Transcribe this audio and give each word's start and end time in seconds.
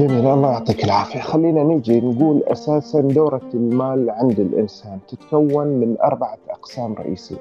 جميل 0.00 0.26
الله 0.26 0.50
يعطيك 0.52 0.84
العافية. 0.84 1.20
خلينا 1.20 1.62
نجي 1.62 2.00
نقول 2.00 2.42
أساسا 2.42 3.00
دورة 3.00 3.48
المال 3.54 4.10
عند 4.10 4.40
الإنسان. 4.40 4.98
تتكون 5.08 5.66
من 5.66 5.96
أربعة 6.00 6.38
أقسام 6.50 6.94
رئيسية. 6.94 7.36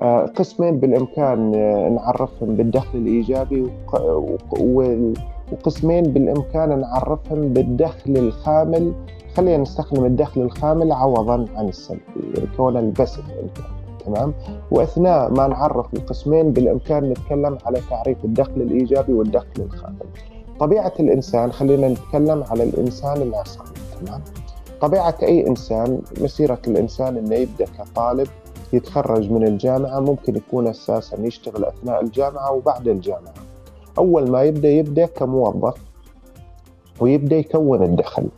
آه، 0.00 0.26
قسمين 0.26 0.80
بالإمكان 0.80 1.54
آه، 1.54 1.88
نعرفهم 1.88 2.54
بالدخل 2.56 2.98
الإيجابي 2.98 3.70
وقسمين 5.52 6.02
بالإمكان 6.02 6.80
نعرفهم 6.80 7.40
بالدخل 7.40 8.16
الخامل. 8.16 8.92
خلينا 9.36 9.62
نستخدم 9.62 10.04
الدخل 10.04 10.40
الخامل 10.40 10.92
عوضا 10.92 11.44
عن 11.56 11.68
السلبي 11.68 12.02
كون 12.56 12.76
البسط 12.76 13.22
تمام؟ 14.06 14.34
وأثناء 14.70 15.32
ما 15.32 15.46
نعرف 15.46 15.94
القسمين 15.94 16.52
بالإمكان 16.52 17.10
نتكلم 17.10 17.58
على 17.66 17.80
تعريف 17.90 18.24
الدخل 18.24 18.62
الإيجابي 18.62 19.12
والدخل 19.12 19.62
الخامل. 19.62 20.06
طبيعة 20.60 20.92
الإنسان 21.00 21.52
خلينا 21.52 21.88
نتكلم 21.88 22.44
على 22.50 22.62
الإنسان 22.62 23.22
العصري 23.22 23.66
تمام؟ 24.00 24.20
طبيعة 24.80 25.14
أي 25.22 25.46
إنسان 25.46 26.00
مسيرة 26.20 26.58
الإنسان 26.68 27.16
إنه 27.16 27.34
يبدأ 27.34 27.66
كطالب 27.78 28.28
يتخرج 28.72 29.30
من 29.30 29.46
الجامعة 29.46 30.00
ممكن 30.00 30.36
يكون 30.36 30.66
أساسا 30.66 31.20
يشتغل 31.20 31.64
أثناء 31.64 32.02
الجامعة 32.02 32.52
وبعد 32.52 32.88
الجامعة. 32.88 33.34
أول 33.98 34.30
ما 34.30 34.42
يبدأ 34.42 34.68
يبدأ 34.68 35.06
كموظف 35.06 35.74
ويبدأ 37.00 37.36
يكون 37.36 37.82
الدخل. 37.82 38.28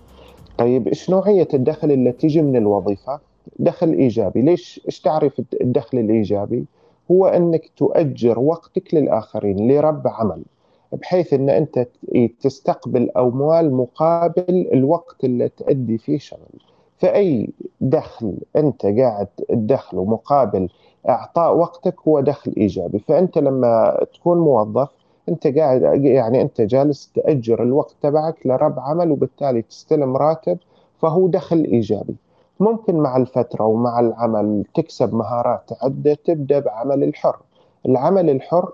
طيب 0.59 0.89
إيش 0.89 1.11
نوعية 1.11 1.49
الدخل 1.55 1.91
اللي 1.93 2.13
تيجي 2.13 2.43
من 2.43 2.57
الوظيفة؟ 2.57 3.21
دخل 3.59 3.93
إيجابي. 3.93 4.43
ليش؟ 4.43 4.81
إيش 4.87 5.01
تعرف 5.01 5.43
الدخل 5.61 5.99
الإيجابي؟ 5.99 6.65
هو 7.11 7.27
إنك 7.27 7.71
تؤجر 7.77 8.39
وقتك 8.39 8.95
للآخرين 8.95 9.73
لرب 9.73 10.09
عمل. 10.09 10.43
بحيث 10.93 11.33
إن 11.33 11.51
أنت 11.51 11.87
تستقبل 12.41 13.11
أموال 13.17 13.75
مقابل 13.75 14.69
الوقت 14.73 15.25
اللي 15.25 15.49
تؤدي 15.49 15.99
فيه 15.99 16.19
شغل. 16.19 16.61
فأي 16.99 17.51
دخل 17.81 18.35
أنت 18.57 18.87
قاعد 18.87 19.27
تدخله 19.49 20.05
مقابل 20.05 20.69
إعطاء 21.09 21.57
وقتك 21.57 21.95
هو 22.09 22.21
دخل 22.21 22.55
إيجابي. 22.57 22.99
فأنت 22.99 23.39
لما 23.39 24.05
تكون 24.15 24.39
موظف 24.39 24.89
أنت 25.29 25.47
قاعد 25.47 26.05
يعني 26.05 26.43
أنت 26.43 26.61
جالس 26.61 27.13
تأجر 27.15 27.63
الوقت 27.63 27.95
تبعك 28.03 28.47
لرب 28.47 28.81
عمل 28.81 29.11
وبالتالي 29.11 29.63
تستلم 29.63 30.17
راتب 30.17 30.59
فهو 30.99 31.29
دخل 31.29 31.65
إيجابي. 31.65 32.17
ممكن 32.61 32.97
مع 32.97 33.17
الفترة 33.17 33.65
ومع 33.65 34.01
العمل 34.01 34.65
تكسب 34.75 35.15
مهارات 35.15 35.71
عدة 35.83 36.15
تبدأ 36.15 36.59
بعمل 36.59 37.03
الحر. 37.05 37.37
العمل 37.87 38.31
الحر 38.31 38.73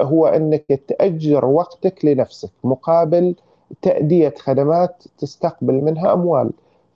هو 0.00 0.26
أنك 0.26 0.80
تأجر 0.88 1.44
وقتك 1.44 2.04
لنفسك 2.04 2.50
مقابل 2.64 3.34
تأدية 3.82 4.34
خدمات 4.38 5.04
تستقبل 5.18 5.74
منها 5.74 6.12
أموال. 6.12 6.50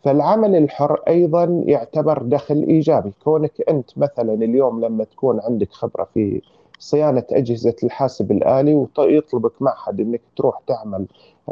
فالعمل 0.05 0.57
الحر 0.57 1.01
أيضا 1.09 1.63
يعتبر 1.67 2.23
دخل 2.23 2.65
إيجابي. 2.69 3.13
كونك 3.25 3.53
أنت 3.69 3.99
مثلا 3.99 4.35
اليوم 4.35 4.85
لما 4.85 5.05
تكون 5.05 5.41
عندك 5.41 5.73
خبرة 5.73 6.09
في 6.15 6.43
صيانة 6.79 7.25
أجهزة 7.33 7.75
الحاسب 7.85 8.33
الآلي 8.33 8.89
ويطلبك 8.99 9.63
معهد 9.63 10.01
أنك 10.01 10.21
تروح 10.37 10.61
تعمل 10.67 11.07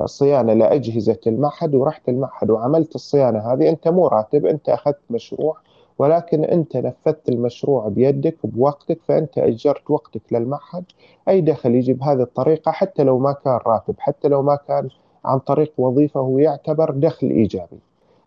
صيانة 0.05 0.53
لأجهزة 0.53 1.19
المعهد 1.27 1.75
ورحت 1.75 2.09
المعهد 2.09 2.51
وعملت 2.51 2.95
الصيانة 2.95 3.39
هذه 3.53 3.69
أنت 3.69 3.89
مو 3.89 4.09
راتب 4.09 4.47
أنت 4.47 4.69
أخذت 4.69 4.99
مشروع 5.11 5.57
ولكن 5.99 6.45
أنت 6.45 6.77
نفذت 6.77 7.29
المشروع 7.29 7.89
بيدك 7.89 8.37
بوقتك 8.45 8.99
فأنت 9.09 9.39
أجرت 9.39 9.91
وقتك 9.91 10.23
للمعهد 10.33 10.85
أي 11.29 11.41
دخل 11.41 11.75
يجي 11.75 11.93
بهذه 11.93 12.23
الطريقة 12.23 12.73
حتى 12.73 13.03
لو 13.03 13.19
ما 13.19 13.33
كان 13.33 13.59
راتب 13.67 13.95
حتى 13.99 14.29
لو 14.29 14.43
ما 14.43 14.59
كان 14.69 14.89
عن 15.25 15.39
طريق 15.39 15.73
وظيفة 15.79 16.21
هو 16.21 16.39
يعتبر 16.39 16.91
دخل 16.91 17.27
إيجابي. 17.27 17.79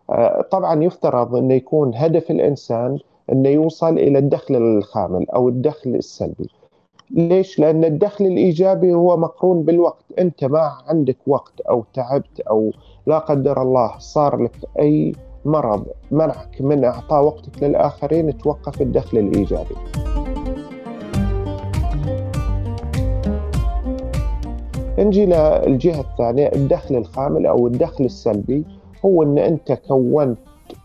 آه، 0.09 0.41
طبعا 0.51 0.84
يفترض 0.84 1.35
أنه 1.35 1.53
يكون 1.53 1.91
هدف 1.95 2.31
الإنسان 2.31 3.00
أنه 3.31 3.50
يوصل 3.50 3.94
إلى 3.97 4.19
الدخل 4.19 4.56
الخامل 4.56 5.29
أو 5.29 5.50
الدخل 5.50 5.89
السلبي. 5.95 6.50
ليش؟ 7.12 7.59
لأن 7.59 7.84
الدخل 7.84 8.25
الإيجابي 8.25 8.94
هو 8.94 9.18
مقرون 9.18 9.63
بالوقت 9.63 10.06
أنت 10.19 10.44
ما 10.44 10.72
عندك 10.88 11.18
وقت 11.28 11.62
أو 11.62 11.84
تعبت 11.94 12.39
أو 12.39 12.72
لا 13.07 13.18
قدر 13.19 13.62
الله 13.62 13.97
صار 13.97 14.44
لك 14.44 14.56
أي 14.79 15.13
مرض 15.45 15.85
منعك 16.11 16.61
من 16.61 16.83
إعطاء 16.85 17.23
وقتك 17.23 17.63
للآخرين 17.63 18.38
توقف 18.38 18.81
الدخل 18.81 19.17
الإيجابي. 19.17 19.75
نجي 25.00 25.25
للجهة 25.25 26.01
الثانية 26.01 26.51
الدخل 26.56 26.95
الخامل 26.95 27.45
أو 27.45 27.67
الدخل 27.67 28.06
السلبي 28.06 28.63
هو 29.06 29.23
أن 29.23 29.38
أنت 29.38 29.72
كونت 29.72 30.38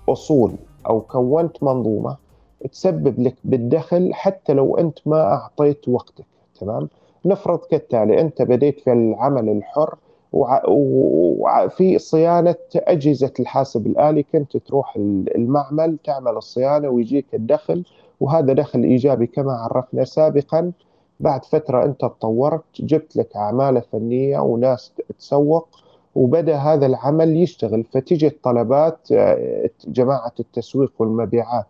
أصول 0.09 0.53
أو 0.87 1.01
كونت 1.01 1.63
منظومة 1.63 2.17
تسبب 2.73 3.21
لك 3.21 3.35
بالدخل 3.45 4.15
حتى 4.15 4.53
لو 4.53 4.77
أنت 4.77 4.99
ما 5.07 5.23
أعطيت 5.23 5.89
وقتك 5.89 6.25
تمام؟ 6.61 6.89
نفرض 7.25 7.59
كالتالي 7.59 8.21
أنت 8.21 8.43
بديت 8.43 8.81
في 8.81 8.93
العمل 8.93 9.49
الحر 9.49 9.95
وفي 10.33 11.99
صيانة 11.99 12.55
أجهزة 12.75 13.33
الحاسب 13.41 13.87
الآلي. 13.87 14.23
كنت 14.23 14.57
تروح 14.57 14.97
المعمل 15.37 15.99
تعمل 16.05 16.33
الصيانة 16.33 16.89
ويجيك 16.89 17.35
الدخل 17.35 17.85
وهذا 18.21 18.53
دخل 18.53 18.83
إيجابي 18.83 19.27
كما 19.27 19.53
عرفنا 19.53 20.05
سابقا. 20.05 20.73
بعد 21.21 21.45
فترة 21.45 21.85
أنت 21.85 22.01
تطورت 22.01 22.65
جبت 22.81 23.17
لك 23.17 23.37
أعمال 23.37 23.83
فنية 23.83 24.39
وناس 24.39 24.93
تسوق 25.19 25.69
وبدأ 26.15 26.57
هذا 26.57 26.87
العمل 26.87 27.37
يشتغل. 27.37 27.85
فتجي 27.85 28.27
الطلبات 28.27 28.99
آه، 29.13 29.71
جماعة 29.89 30.33
التسويق 30.41 30.93
والمبيعات 30.99 31.67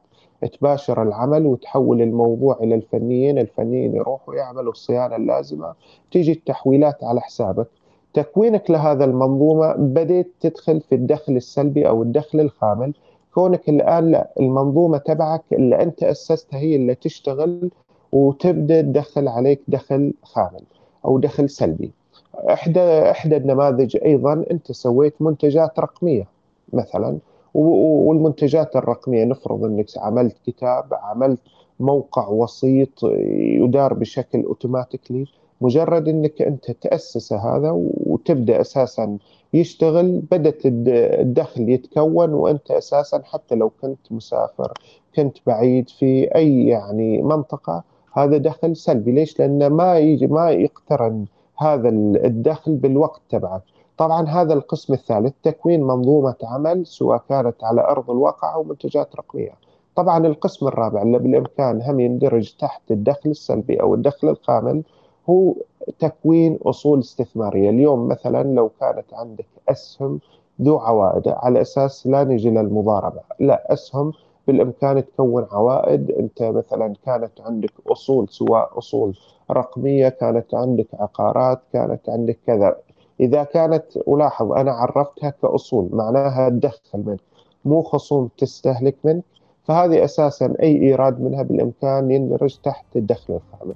تباشر 0.47 1.03
العمل 1.03 1.47
وتحول 1.47 2.03
الموضوع 2.03 2.59
إلى 2.61 2.75
الفنيين، 2.75 3.39
الفنيين 3.39 3.95
يروحوا 3.97 4.35
يعملوا 4.35 4.73
الصيانة 4.73 5.17
اللازمة، 5.17 5.75
تيجي 6.13 6.33
التحويلات 6.33 7.05
على 7.05 7.21
حسابك، 7.21 7.67
تكوينك 8.15 8.71
لهذا 8.71 9.05
المنظومة 9.05 9.73
بديت 9.73 10.33
تدخل 10.41 10.81
في 10.81 10.95
الدخل 10.95 11.37
السلبي 11.37 11.89
أو 11.89 12.03
الدخل 12.03 12.41
الخامل، 12.41 12.95
كونك 13.35 13.69
الآن 13.69 14.11
لا 14.11 14.31
المنظومة 14.41 14.99
تبعك 14.99 15.43
اللي 15.53 15.83
أنت 15.83 16.03
أسستها 16.03 16.59
هي 16.59 16.77
اللي 16.77 16.95
تشتغل 16.95 17.71
وتبدأ 18.13 18.81
تدخل 18.81 19.29
عليك 19.29 19.61
دخل 19.69 20.13
خامل 20.23 20.63
أو 21.05 21.19
دخل 21.19 21.49
سلبي. 21.51 21.91
إحدى 22.35 22.81
إحدى 23.11 23.37
النماذج 23.37 23.97
أيضا 24.05 24.45
أنت 24.51 24.73
سويت 24.73 25.15
منتجات 25.21 25.79
رقمية 25.81 26.27
مثلا 26.73 27.19
والمنتجات 27.55 28.77
الرقمية 28.77 29.25
نفرض 29.25 29.65
أنك 29.65 29.87
عملت 29.97 30.37
كتاب 30.47 30.85
عملت 30.95 31.39
موقع 31.81 32.29
وسيط 32.29 33.05
يدار 33.35 33.95
بشكل 33.95 34.43
أوتوماتيكلي 34.45 35.27
مجرد 35.61 36.09
إنك 36.09 36.43
أنت 36.43 36.71
تأسس 36.71 37.33
هذا 37.33 37.71
وتبدأ 38.07 38.61
أساسا 38.61 39.19
يشتغل 39.55 40.23
بدأت 40.31 40.63
الدخل 40.65 41.69
يتكون 41.69 42.33
وأنت 42.35 42.71
أساسا 42.71 43.23
حتى 43.25 43.55
لو 43.55 43.71
كنت 43.83 44.13
مسافر 44.13 44.73
كنت 45.17 45.39
بعيد 45.47 45.89
في 45.89 46.35
أي 46.35 46.67
يعني 46.67 47.23
منطقة 47.23 47.83
هذا 48.13 48.37
دخل 48.37 48.77
سلبي. 48.77 49.13
ليش؟ 49.13 49.41
لأنه 49.41 49.69
ما 49.69 49.99
يجي 49.99 50.27
ما 50.27 50.51
يقترن 50.51 51.27
هذا 51.59 51.89
الدخل 52.25 52.75
بالوقت 52.75 53.21
تبعك. 53.31 53.63
طبعا 53.99 54.29
هذا 54.29 54.55
القسم 54.55 54.93
الثالث 54.93 55.33
تكوين 55.43 55.83
منظومة 55.83 56.37
عمل 56.43 56.87
سواء 56.87 57.23
كانت 57.29 57.65
على 57.65 57.81
أرض 57.81 58.11
الواقع 58.11 58.55
أو 58.55 58.63
منتجات 58.63 59.17
رقمية. 59.17 59.53
طبعا 59.97 60.27
القسم 60.27 60.67
الرابع 60.67 61.03
اللي 61.03 61.19
بالإمكان 61.19 61.83
هم 61.83 62.01
يندرج 62.01 62.55
تحت 62.59 62.91
الدخل 62.91 63.31
السلبي 63.31 63.81
أو 63.81 63.95
الدخل 63.95 64.29
الخامل 64.29 64.83
هو 65.31 65.55
تكوين 65.99 66.59
أصول 66.63 66.99
استثمارية. 66.99 67.71
اليوم 67.71 68.09
مثلا 68.09 68.43
لو 68.55 68.71
كانت 68.81 69.15
عندك 69.15 69.47
أسهم 69.69 70.21
ذو 70.63 70.79
عوائد 70.79 71.29
على 71.29 71.61
أساس 71.61 72.07
لا 72.07 72.25
نجي 72.25 72.51
للمضاربة. 72.51 73.21
لا 73.41 73.73
أسهم 73.73 74.13
بالإمكان 74.47 75.05
تكون 75.07 75.47
عوائد. 75.53 76.11
أنت 76.11 76.43
مثلا 76.43 76.95
كانت 77.07 77.41
عندك 77.41 77.73
أصول 77.89 78.29
سواء 78.29 78.79
أصول 78.79 79.19
رقمية 79.51 80.09
كانت 80.09 80.55
عندك 80.55 80.87
عقارات 80.95 81.61
كانت 81.73 82.09
عندك 82.09 82.39
كذا. 82.47 82.77
إذا 83.21 83.45
كانت 83.45 83.97
ألاحظ 83.97 84.53
أنا 84.53 84.73
عرفتها 84.73 85.31
كأصول 85.31 85.89
معناها 85.93 86.49
تدخل 86.49 87.03
منك 87.07 87.21
مو 87.65 87.83
خصوم 87.83 88.31
تستهلك 88.39 88.97
منك 89.05 89.25
فهذه 89.65 90.05
أساسا 90.05 90.55
أي 90.63 90.83
إيراد 90.83 91.21
منها 91.21 91.43
بالإمكان 91.43 92.11
يندرج 92.11 92.57
تحت 92.65 92.97
الدخل 92.97 93.35
الخامل 93.35 93.75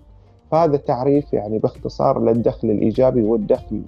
فهذا 0.54 0.76
تعريف 0.76 1.32
يعني 1.32 1.58
باختصار 1.58 2.24
للدخل 2.24 2.70
الإيجابي 2.70 3.22
والدخل 3.22 3.82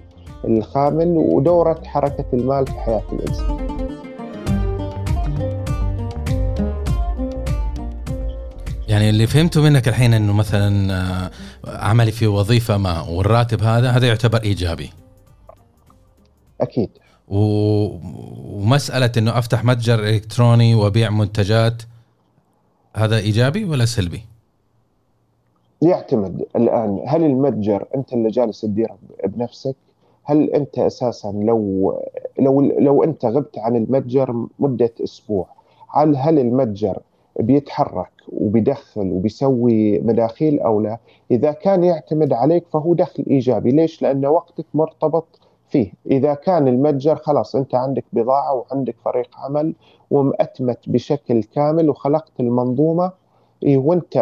الخامل 0.44 1.08
ودورة 1.16 1.82
حركة 1.84 2.24
المال 2.32 2.66
في 2.66 2.72
حياة 2.72 3.02
الإنسان. 3.12 3.56
يعني 8.88 9.10
اللي 9.10 9.26
فهمته 9.26 9.62
منك 9.62 9.88
الحين 9.88 10.14
إنه 10.14 10.32
مثلا 10.32 10.92
آه، 10.92 11.30
عملي 11.66 12.12
في 12.12 12.26
وظيفة 12.26 12.76
ما 12.76 13.00
والراتب 13.00 13.62
هذا 13.62 13.90
هذا 13.90 14.06
يعتبر 14.06 14.42
إيجابي. 14.42 14.90
أكيد. 16.60 16.90
و... 17.28 17.38
ومسألة 18.58 19.12
إنه 19.18 19.38
أفتح 19.38 19.64
متجر 19.64 19.98
إلكتروني 19.98 20.74
وأبيع 20.74 21.10
منتجات 21.10 21.82
هذا 22.96 23.18
إيجابي 23.18 23.64
ولا 23.64 23.84
سلبي؟ 23.84 24.35
يعتمد 25.82 26.44
الآن 26.56 27.02
هل 27.06 27.24
المتجر 27.24 27.86
أنت 27.94 28.12
اللي 28.12 28.28
جالس 28.28 28.60
تديره 28.60 28.98
بنفسك؟ 29.26 29.76
هل 30.24 30.50
أنت 30.50 30.78
أساسا 30.78 31.32
لو 31.32 31.94
لو 32.38 32.60
لو 32.60 33.04
أنت 33.04 33.24
غبت 33.26 33.58
عن 33.58 33.76
المتجر 33.76 34.46
مدة 34.58 34.92
أسبوع 35.04 35.46
هل 35.90 36.16
هل 36.16 36.38
المتجر 36.38 36.98
بيتحرك 37.40 38.10
وبيدخل 38.28 39.10
وبيسوي 39.12 39.98
مداخيل 39.98 40.60
أو 40.60 40.80
لا؟ 40.80 40.98
إذا 41.30 41.52
كان 41.52 41.84
يعتمد 41.84 42.32
عليك 42.32 42.66
فهو 42.68 42.94
دخل 42.94 43.24
إيجابي، 43.30 43.70
ليش؟ 43.70 44.02
لأن 44.02 44.26
وقتك 44.26 44.66
مرتبط 44.74 45.40
فيه، 45.68 45.92
إذا 46.10 46.34
كان 46.34 46.68
المتجر 46.68 47.16
خلاص 47.16 47.56
أنت 47.56 47.74
عندك 47.74 48.04
بضاعة 48.12 48.54
وعندك 48.54 48.96
فريق 49.04 49.28
عمل 49.38 49.74
ومأتمت 50.10 50.78
بشكل 50.88 51.42
كامل 51.42 51.90
وخلقت 51.90 52.40
المنظومة 52.40 53.12
إيه 53.62 53.76
وانت 53.76 54.16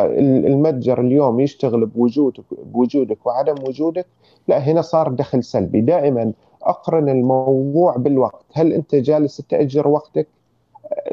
المتجر 0.47 1.01
اليوم 1.01 1.41
يشتغل 1.41 1.87
بوجودك 1.87 2.45
بوجودك 2.65 3.27
وعدم 3.27 3.55
وجودك 3.69 4.07
لا 4.49 4.59
هنا 4.59 4.83
صار 4.83 5.09
دخل 5.09 5.45
سلبي. 5.45 5.81
دائما 5.81 6.33
أقرن 6.63 7.09
الموضوع 7.09 7.97
بالوقت. 7.97 8.45
هل 8.53 8.73
أنت 8.73 8.95
جالس 8.95 9.37
تأجر 9.37 9.89
وقتك؟ 9.89 10.29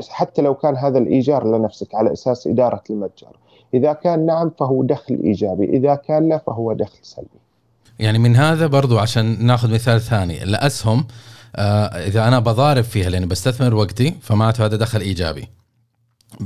حتى 0.09 0.41
لو 0.41 0.53
كان 0.53 0.77
هذا 0.77 0.97
الإيجار 0.97 1.57
لنفسك 1.57 1.95
على 1.95 2.13
أساس 2.13 2.47
إدارة 2.47 2.83
المتجر. 2.89 3.38
إذا 3.73 3.94
كان 3.94 4.25
نعم 4.25 4.51
فهو 4.59 4.83
دخل 4.83 5.19
إيجابي. 5.24 5.65
إذا 5.65 5.95
كان 5.95 6.29
لا 6.29 6.38
فهو 6.38 6.74
دخل 6.74 7.00
سلبي. 7.01 7.39
يعني 8.00 8.19
من 8.19 8.35
هذا 8.35 8.67
برضو 8.67 9.00
عشان 9.00 9.45
ناخذ 9.45 9.74
مثال 9.74 10.01
ثاني. 10.01 10.44
الأسهم 10.44 11.06
آه 11.56 11.85
إذا 11.85 12.27
أنا 12.27 12.39
بضارب 12.39 12.83
فيها 12.83 13.09
لأني 13.09 13.25
بستثمر 13.25 13.75
وقتي 13.75 14.13
فمعناته 14.21 14.65
هذا 14.65 14.75
دخل 14.75 15.00
إيجابي. 15.00 15.47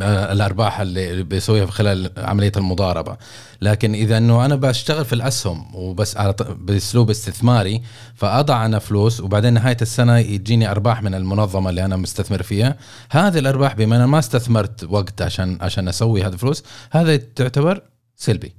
الأرباح 0.01 0.79
اللي 0.79 1.23
بيسويها 1.23 1.65
في 1.65 1.71
خلال 1.71 2.11
عملية 2.17 2.51
المضاربة. 2.57 3.17
لكن 3.61 3.93
إذا 3.93 4.17
إنه 4.17 4.45
أنا 4.45 4.55
بشتغل 4.55 5.05
في 5.05 5.13
الأسهم 5.13 5.75
وبس 5.75 6.17
بأسلوب 6.59 7.09
استثماري 7.09 7.81
فأضع 8.15 8.65
أنا 8.65 8.79
فلوس 8.79 9.21
وبعدين 9.21 9.53
نهاية 9.53 9.77
السنة 9.81 10.17
يجيني 10.17 10.71
أرباح 10.71 11.03
من 11.03 11.15
المنظمة 11.15 11.69
اللي 11.69 11.85
أنا 11.85 11.95
مستثمر 11.95 12.43
فيها. 12.43 12.77
هذه 13.09 13.39
الأرباح 13.39 13.75
بما 13.75 13.95
أنا 13.95 14.05
ما 14.05 14.19
استثمرت 14.19 14.83
وقت 14.83 15.21
عشان 15.21 15.57
عشان 15.61 15.87
أسوي 15.87 16.23
هذه 16.23 16.33
الفلوس 16.33 16.63
هذا 16.91 17.17
تعتبر 17.17 17.81
سلبي. 18.15 18.55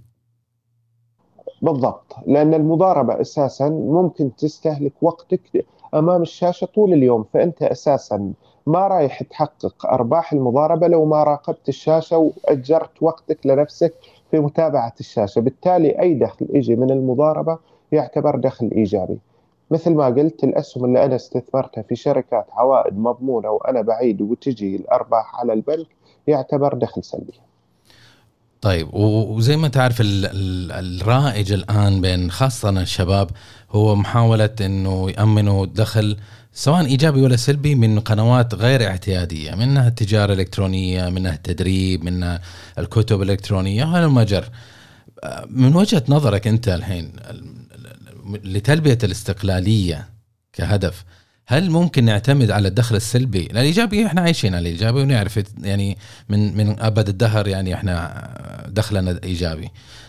بالضبط. 1.62 2.14
لأن 2.26 2.55
المضاربة 2.55 3.20
أساسا 3.20 3.69
ممكن 3.69 4.37
تستهلك 4.37 4.93
وقتك 5.02 5.67
أمام 5.94 6.23
الشاشة 6.23 6.64
طول 6.64 6.93
اليوم 6.93 7.25
فأنت 7.34 7.62
أساسا 7.62 8.32
ما 8.67 8.87
رايح 8.89 9.23
تحقق 9.23 9.87
أرباح 9.87 10.33
المضاربة 10.33 10.87
لو 10.89 11.05
ما 11.05 11.25
راقبت 11.25 11.69
الشاشة 11.69 12.17
وأجرت 12.17 12.91
وقتك 13.01 13.39
لنفسك 13.47 13.95
في 14.31 14.39
متابعة 14.39 14.95
الشاشة، 15.01 15.41
بالتالي 15.41 16.01
أي 16.01 16.15
دخل 16.15 16.47
يجي 16.55 16.77
من 16.77 16.91
المضاربة 16.91 17.59
يعتبر 17.93 18.37
دخل 18.37 18.71
إيجابي. 18.77 19.19
مثل 19.71 19.95
ما 19.95 20.07
قلت 20.07 20.45
الأسهم 20.45 20.85
اللي 20.85 21.05
أنا 21.05 21.17
استثمرتها 21.17 21.83
في 21.83 21.97
شركات 21.97 22.47
عوائد 22.53 22.99
مضمونة 22.99 23.51
وأنا 23.51 23.83
بعيد 23.83 24.23
وتجي 24.23 24.77
الأرباح 24.77 25.41
على 25.41 25.53
البنك 25.53 25.87
يعتبر 26.27 26.75
دخل 26.75 27.05
سلبي. 27.05 27.41
طيب 28.61 28.95
وزي 28.95 29.57
ما 29.57 29.69
تعرف 29.69 29.97
الرائج 30.01 31.53
الآن 31.53 32.01
بين 32.01 32.31
خاصة 32.31 32.71
الشباب 32.71 33.31
هو 33.71 33.95
محاولة 33.95 34.55
إنه 34.61 35.11
يأمنوا 35.11 35.67
دخل 35.67 36.17
سواء 36.58 36.87
إيجابي 36.87 37.20
ولا 37.23 37.37
سلبي 37.37 37.75
من 37.75 38.00
قنوات 38.00 38.55
غير 38.55 38.87
اعتيادية 38.87 39.55
منها 39.55 39.88
التجارة 39.88 40.32
الإلكترونية 40.32 41.08
منها 41.08 41.35
التدريب 41.35 42.05
منها 42.05 42.41
الكتب 42.79 43.23
الإلكترونية 43.23 43.85
هذا 43.85 44.05
المجر 44.05 44.49
من 45.50 45.76
وجهة 45.76 46.03
نظرك 46.08 46.47
أنت 46.47 46.69
الحين 46.69 47.12
لتلبية 48.44 48.99
الاستقلالية 49.05 50.08
كهدف 50.53 51.05
هل 51.47 51.70
ممكن 51.70 52.05
نعتمد 52.05 52.50
على 52.50 52.69
الدخل 52.69 52.97
السلبي؟ 52.97 53.47
الإيجابي 53.47 54.06
إحنا 54.06 54.20
عايشين 54.20 54.55
على 54.55 54.69
الإيجابي 54.69 55.00
ونعرف 55.00 55.41
يعني 55.62 55.99
من 56.29 56.56
من 56.56 56.81
أبد 56.81 57.09
الدهر 57.09 57.49
يعني 57.49 57.75
إحنا 57.75 58.67
دخلنا 58.69 59.20
إيجابي. 59.25 59.69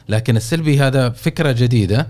لكن 0.09 0.37
السلبي 0.37 0.79
هذا 0.79 1.09
فكرة 1.09 1.51
جديدة 1.51 2.07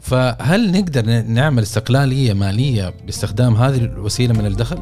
فهل 0.00 0.72
نقدر 0.72 1.22
نعمل 1.22 1.62
استقلالية 1.62 2.32
مالية 2.32 2.92
باستخدام 3.06 3.54
هذه 3.54 3.76
الوسيلة 3.76 4.34
من 4.34 4.46
الدخل؟ 4.46 4.78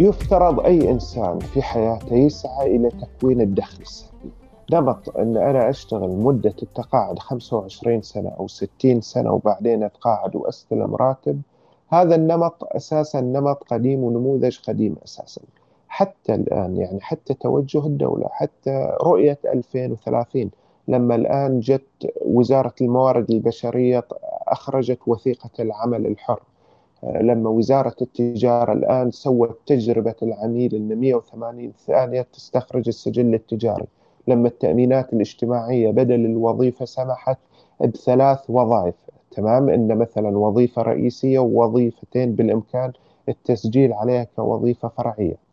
يفترض 0.00 0.60
أي 0.60 0.90
إنسان 0.90 1.38
في 1.38 1.62
حياته 1.62 2.14
يسعى 2.14 2.76
إلى 2.76 2.88
تكوين 2.90 3.40
الدخل 3.40 3.82
السلبي. 3.82 4.30
نمط 4.72 5.16
أن 5.16 5.36
أنا 5.36 5.70
أشتغل 5.70 6.10
مدة 6.10 6.54
التقاعد 6.62 7.18
25 7.18 8.02
سنة 8.02 8.28
أو 8.28 8.48
60 8.48 9.00
سنة 9.00 9.32
وبعدين 9.32 9.82
أتقاعد 9.82 10.36
وأستلم 10.36 10.94
راتب 10.94 11.40
هذا 11.88 12.14
النمط 12.14 12.56
أساسا 12.62 13.20
نمط 13.20 13.64
قديم 13.70 14.04
ونموذج 14.04 14.58
قديم 14.68 14.96
أساسا. 15.04 15.40
حتى 15.94 16.34
الآن 16.34 16.76
يعني 16.76 17.00
حتى 17.00 17.34
توجه 17.34 17.86
الدولة 17.86 18.28
حتى 18.30 18.96
رؤية 19.02 19.38
2030 19.44 20.50
لما 20.88 21.14
الآن 21.14 21.60
جت 21.60 22.12
وزارة 22.24 22.74
الموارد 22.80 23.30
البشرية 23.30 24.04
أخرجت 24.48 24.98
وثيقة 25.06 25.50
العمل 25.60 26.06
الحر. 26.06 26.40
لما 27.20 27.50
وزارة 27.50 27.94
التجارة 28.02 28.72
الآن 28.72 29.10
سوت 29.10 29.58
تجربة 29.66 30.14
العميل 30.22 30.74
أن 30.74 31.00
180 31.00 31.72
ثانية 31.86 32.26
تستخرج 32.32 32.88
السجل 32.88 33.34
التجاري. 33.34 33.86
لما 34.28 34.48
التأمينات 34.48 35.12
الاجتماعية 35.12 35.90
بدل 35.90 36.24
الوظيفة 36.24 36.84
سمحت 36.84 37.38
بثلاث 37.80 38.38
وظائف. 38.48 38.94
تمام؟ 39.30 39.68
إن 39.68 39.98
مثلا 39.98 40.38
وظيفة 40.38 40.82
رئيسية 40.82 41.38
ووظيفتين 41.38 42.34
بالإمكان 42.34 42.92
التسجيل 43.28 43.92
عليها 43.92 44.24
كوظيفة 44.36 44.88
فرعية. 44.88 45.43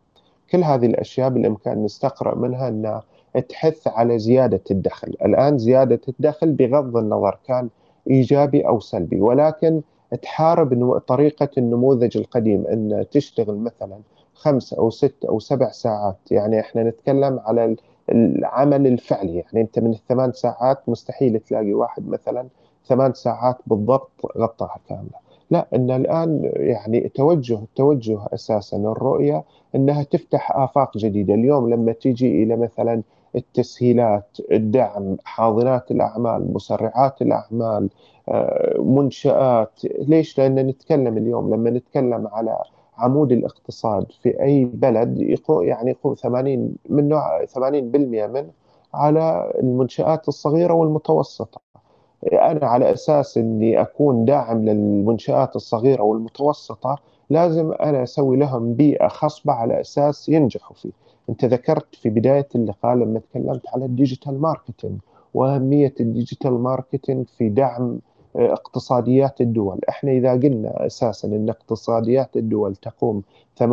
كل 0.52 0.64
هذه 0.64 0.86
الأشياء 0.86 1.30
بالإمكان 1.30 1.84
نستقرأ 1.84 2.36
منها 2.36 2.68
انها 2.68 3.04
تحث 3.50 3.88
على 3.88 4.20
زيادة 4.20 4.62
الدخل، 4.72 5.08
الآن 5.26 5.58
زيادة 5.58 6.02
الدخل 6.10 6.52
بغض 6.52 6.98
النظر 6.98 7.38
كان 7.48 7.70
إيجابي 8.10 8.68
أو 8.68 8.80
سلبي 8.80 9.22
ولكن 9.22 9.82
تحارب 10.22 11.00
طريقة 11.08 11.50
النموذج 11.58 12.18
القديم 12.18 12.68
أن 12.68 13.06
تشتغل 13.12 13.56
مثلا 13.56 14.00
خمس 14.34 14.74
أو 14.74 14.90
ست 14.90 15.26
أو 15.30 15.40
سبع 15.40 15.72
ساعات، 15.72 16.18
يعني 16.32 16.60
إحنا 16.60 16.84
نتكلم 16.84 17.40
على 17.40 17.76
العمل 18.10 18.88
الفعلي، 18.88 19.36
يعني 19.36 19.62
أنت 19.62 19.80
من 19.80 19.92
الثمان 19.92 20.32
ساعات 20.32 20.90
مستحيل 20.90 21.40
تلاقي 21.40 21.74
واحد 21.74 22.08
مثلا 22.08 22.48
ثمان 22.86 23.14
ساعات 23.14 23.58
بالضبط 23.68 24.12
غطاها 24.38 24.78
كاملة. 24.90 25.31
لا 25.52 25.68
إن 25.76 25.92
الآن 25.92 26.52
يعني 26.56 27.10
توجه 27.16 27.60
توجه 27.76 28.20
أساسا 28.34 28.78
الرؤية 28.78 29.44
إنها 29.76 30.04
تفتح 30.04 30.52
آفاق 30.58 30.98
جديدة، 30.98 31.34
اليوم 31.34 31.70
لما 31.70 31.92
تيجي 31.92 32.44
إلى 32.44 32.56
مثلا 32.56 33.02
التسهيلات، 33.36 34.38
الدعم، 34.52 35.18
حاضنات 35.24 35.92
الأعمال، 35.92 36.54
مسرعات 36.54 37.22
الأعمال، 37.22 37.90
آه، 38.30 38.82
منشآت، 38.82 39.82
ليش؟ 40.00 40.38
لأن 40.38 40.56
نتكلم 40.68 41.18
اليوم 41.18 41.54
لما 41.54 41.70
نتكلم 41.70 42.28
على 42.28 42.58
عمود 42.98 43.32
الاقتصاد 43.32 44.06
في 44.24 44.42
أي 44.44 44.66
بلد 44.66 45.22
يقوم 45.22 45.64
يعني 45.64 45.92
يقوم 45.92 46.14
80 46.16 46.76
من 46.90 47.10
نوع 47.10 47.46
80% 47.46 48.28
منه 48.28 48.52
على 48.94 49.54
المنشآت 49.60 50.28
الصغيرة 50.28 50.74
والمتوسطة 50.74 51.62
أنا 52.34 52.68
على 52.68 52.94
أساس 52.94 53.38
إني 53.38 53.82
أكون 53.82 54.26
داعم 54.26 54.66
للمنشآت 54.66 55.56
الصغيرة 55.56 56.02
والمتوسطة 56.04 57.00
لازم 57.30 57.72
أنا 57.72 58.04
أسوي 58.04 58.38
لهم 58.38 58.74
بيئة 58.74 59.08
خصبة 59.08 59.54
على 59.54 59.82
أساس 59.82 60.30
ينجحوا 60.30 60.76
فيه. 60.76 60.92
أنت 61.30 61.46
ذكرت 61.46 61.96
في 61.96 62.10
بداية 62.10 62.48
اللقاء 62.56 62.96
لما 62.96 63.20
تكلمت 63.20 63.62
على 63.74 63.86
ال 63.86 63.93
digital 63.93 64.42
marketing 64.42 65.00
وأهمية 65.34 65.94
ال 66.00 66.06
digital 66.06 66.52
marketing 66.52 67.28
في 67.38 67.50
دعم 67.50 68.00
آه، 68.36 68.54
اقتصاديات 68.54 69.42
الدول، 69.42 69.80
إحنا 69.90 70.12
إذا 70.12 70.32
قلنا 70.32 70.86
أساسا 70.86 71.28
إن 71.28 71.50
اقتصاديات 71.50 72.38
الدول 72.38 72.76
تقوم 72.76 73.24
80% 73.60 73.64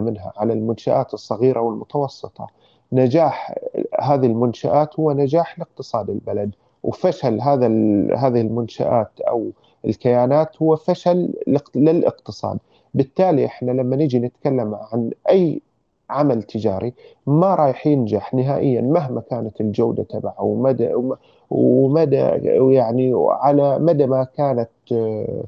منها 0.00 0.32
على 0.36 0.52
المنشآت 0.52 1.14
الصغيرة 1.14 1.60
والمتوسطة، 1.60 2.46
نجاح 2.92 3.54
هذه 4.00 4.26
المنشآت 4.26 5.00
هو 5.00 5.12
نجاح 5.12 5.58
لاقتصاد 5.58 6.10
البلد 6.10 6.54
وفشل 6.82 7.40
هذا 7.40 7.66
هذه 8.16 8.40
المنشآت 8.40 9.20
أو 9.20 9.50
الكيانات 9.84 10.62
هو 10.62 10.76
فشل 10.76 11.34
للاقتصاد. 11.74 12.58
بالتالي 12.94 13.46
إحنا 13.46 13.70
لما 13.70 13.96
نيجي 13.96 14.18
نتكلم 14.18 14.74
عن 14.74 15.10
أي 15.30 15.60
عمل 16.10 16.42
تجاري 16.42 16.92
ما 17.26 17.54
رايح 17.54 17.86
ينجح 17.86 18.34
نهائيا 18.34 18.80
مهما 18.80 19.20
كانت 19.20 19.60
الجودة 19.60 20.02
تبعه 20.02 20.42
ومدى 20.42 20.90
ومدى 21.50 22.16
يعني 22.74 23.12
على 23.16 23.78
مدى 23.78 24.06
ما 24.06 24.24
كانت 24.24 24.68
آه، 24.92 25.44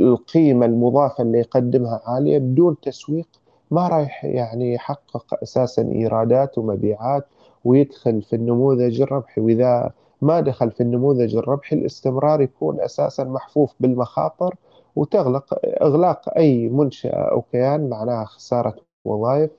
القيمة 0.00 0.66
المضافة 0.66 1.22
اللي 1.22 1.38
يقدمها 1.38 2.00
عالية 2.06 2.38
بدون 2.38 2.76
تسويق 2.82 3.28
ما 3.70 3.88
رايح 3.88 4.24
يعني 4.24 4.74
يحقق 4.74 5.38
أساسا 5.42 5.82
إيرادات 5.92 6.58
ومبيعات 6.58 7.26
ويدخل 7.64 8.22
في 8.22 8.36
النموذج 8.36 9.00
الربحي. 9.00 9.40
وإذا 9.40 9.90
ما 10.22 10.40
دخل 10.40 10.70
في 10.70 10.82
النموذج 10.82 11.36
الربحي 11.36 11.76
الاستمرار 11.76 12.40
يكون 12.40 12.80
أساسا 12.80 13.24
محفوف 13.24 13.74
بالمخاطر 13.80 14.54
وتغلق 14.96 15.58
إغلاق 15.82 16.36
أي 16.36 16.68
منشأة 16.68 17.30
أو 17.32 17.42
كيان 17.52 17.88
معناها 17.88 18.24
خسارة 18.24 18.76
وظائف 19.04 19.50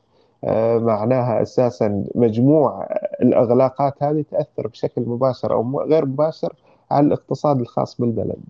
آه، 0.44 0.78
معناها 0.78 1.42
أساسا 1.42 2.04
مجموع 2.16 2.88
الإغلاقات 3.22 4.04
هذه 4.04 4.26
تأثر 4.32 4.68
بشكل 4.68 5.02
مباشر 5.02 5.54
أو 5.54 5.82
غير 5.82 6.06
مباشر 6.06 6.54
على 6.92 7.08
الاقتصاد 7.08 7.60
الخاص 7.60 8.02
بالبلد. 8.02 8.44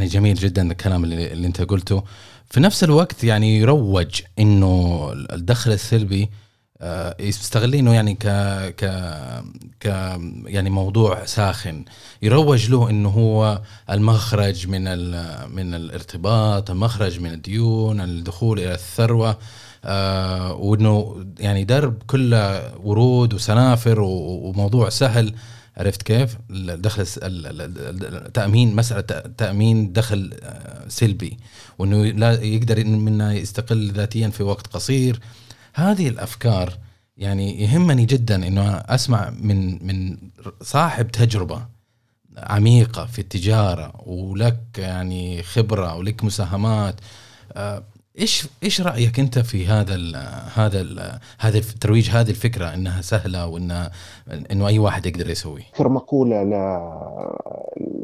جميل 0.00 0.34
جدا 0.34 0.70
الكلام 0.70 1.04
اللي, 1.04 1.32
اللي 1.32 1.46
أنت 1.46 1.62
قلته 1.62 2.02
في 2.46 2.60
نفس 2.60 2.84
الوقت 2.84 3.24
يعني 3.24 3.58
يروج 3.58 4.22
إنه 4.38 4.98
الدخل 5.12 5.72
السلبي 5.72 6.30
يستغلينه 7.20 7.94
يعني 7.94 8.14
ك 8.14 8.26
ك 8.76 8.84
ك 9.80 9.86
يعني 10.46 10.70
موضوع 10.70 11.24
ساخن. 11.24 11.84
يروج 12.22 12.70
له 12.70 12.90
إنه 12.90 13.08
هو 13.08 13.62
المخرج 13.90 14.68
من 14.68 14.82
من 15.54 15.74
الارتباط 15.74 16.70
المخرج 16.70 17.20
من 17.20 17.32
الديون 17.32 18.00
الدخول 18.00 18.58
إلى 18.58 18.74
الثروة 18.74 19.38
آه 19.84 20.52
وإنه 20.54 21.24
يعني 21.38 21.64
درب 21.64 22.02
كله 22.06 22.72
ورود 22.82 23.34
وسنافر 23.34 24.00
وموضوع 24.00 24.88
سهل. 24.88 25.34
عرفت 25.76 26.02
كيف؟ 26.02 26.36
الدخل 26.50 27.06
التامين 27.22 28.76
مسألة 28.76 29.00
تأمين 29.38 29.92
دخل 29.92 30.34
آه، 30.42 30.88
سلبي. 30.88 31.38
وإنه 31.78 32.04
لا 32.04 32.42
يقدر 32.42 32.84
منه 32.84 33.32
يستقل 33.32 33.92
ذاتيا 33.92 34.28
في 34.28 34.42
وقت 34.42 34.66
قصير. 34.66 35.20
هذه 35.74 36.08
الأفكار 36.08 36.72
يعني 37.16 37.62
يهمني 37.62 38.04
جدا 38.04 38.46
إنه 38.46 38.76
أسمع 38.76 39.30
من 39.30 39.86
من 39.86 40.16
صاحب 40.60 41.08
تجربة 41.08 41.66
عميقة 42.36 43.06
في 43.06 43.18
التجارة 43.18 43.92
ولك 44.06 44.58
يعني 44.78 45.42
خبرة 45.42 45.96
ولك 45.96 46.24
مساهمات 46.24 46.94
آه، 47.52 47.82
إيش 48.18 48.48
إيش 48.62 48.80
رأيك 48.80 49.20
أنت 49.20 49.38
في 49.38 49.66
هذا 49.66 49.94
ال 49.94 50.16
هذا 50.54 50.80
ال 50.80 51.18
هذا 51.38 51.60
ترويج 51.80 52.10
هذه 52.10 52.30
الفكرة 52.30 52.74
إنها 52.74 53.00
سهلة 53.00 53.46
وان 53.46 53.90
إنه 54.50 54.66
أي 54.66 54.78
واحد 54.78 55.06
يقدر 55.06 55.30
يسوي؟ 55.30 55.62
ذكر 55.74 55.88
مقولة 55.88 56.42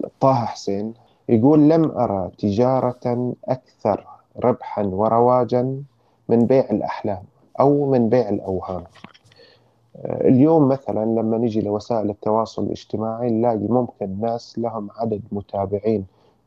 لطه 0.05 0.45
حسين 0.45 0.95
يقول 1.29 1.69
لم 1.69 1.85
أرى 1.91 2.31
تجارة 2.39 3.35
أكثر 3.49 4.07
ربحا 4.37 4.83
ورواجا 4.83 5.83
من 6.29 6.47
بيع 6.47 6.67
الأحلام. 6.71 7.23
أو 7.61 7.91
من 7.91 8.09
بيع 8.09 8.29
الأوهام. 8.29 8.85
اليوم 10.05 10.69
مثلا 10.69 11.05
لما 11.21 11.39
نجي 11.39 11.61
لوسائل 11.61 12.11
التواصل 12.11 12.63
الاجتماعي 12.63 13.31
نلاقي 13.31 13.57
ممكن 13.69 14.21
ناس 14.21 14.59
لهم 14.59 14.89
عدد 14.97 15.23
متابعين 15.33 16.05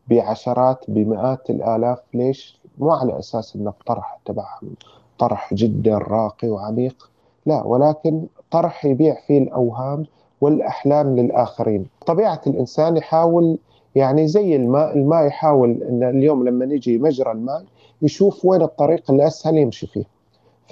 بعشرات 0.08 0.86
بمئات 0.88 1.50
الآلاف 1.50 2.00
ليش؟ 2.13 2.60
مو 2.77 2.91
على 2.91 3.20
أساس 3.20 3.55
ان 3.55 3.67
الطرح 3.67 4.20
تبعهم. 4.25 4.75
طرح 5.20 5.53
جدا 5.53 5.98
راقي 5.98 6.50
وعميق. 6.50 7.10
لا 7.46 7.63
ولكن 7.63 8.25
طرح 8.51 8.86
يبيع 8.86 9.15
فيه 9.27 9.38
الأوهام 9.38 10.05
والأحلام 10.41 11.15
للآخرين. 11.20 11.86
طبيعة 12.05 12.41
الإنسان 12.48 12.98
يحاول 12.98 13.58
يعني 13.96 14.27
زي 14.27 14.55
الماء 14.55 14.98
الماء 14.98 15.25
يحاول 15.27 15.84
إن 15.89 16.03
اليوم 16.03 16.48
لما 16.48 16.65
نجي 16.65 16.98
مجرى 16.98 17.32
الماء 17.32 17.63
يشوف 18.01 18.46
وين 18.46 18.62
الطريق 18.62 19.12
الأسهل 19.12 19.58
يمشي 19.58 19.88
فيه. 19.88 20.12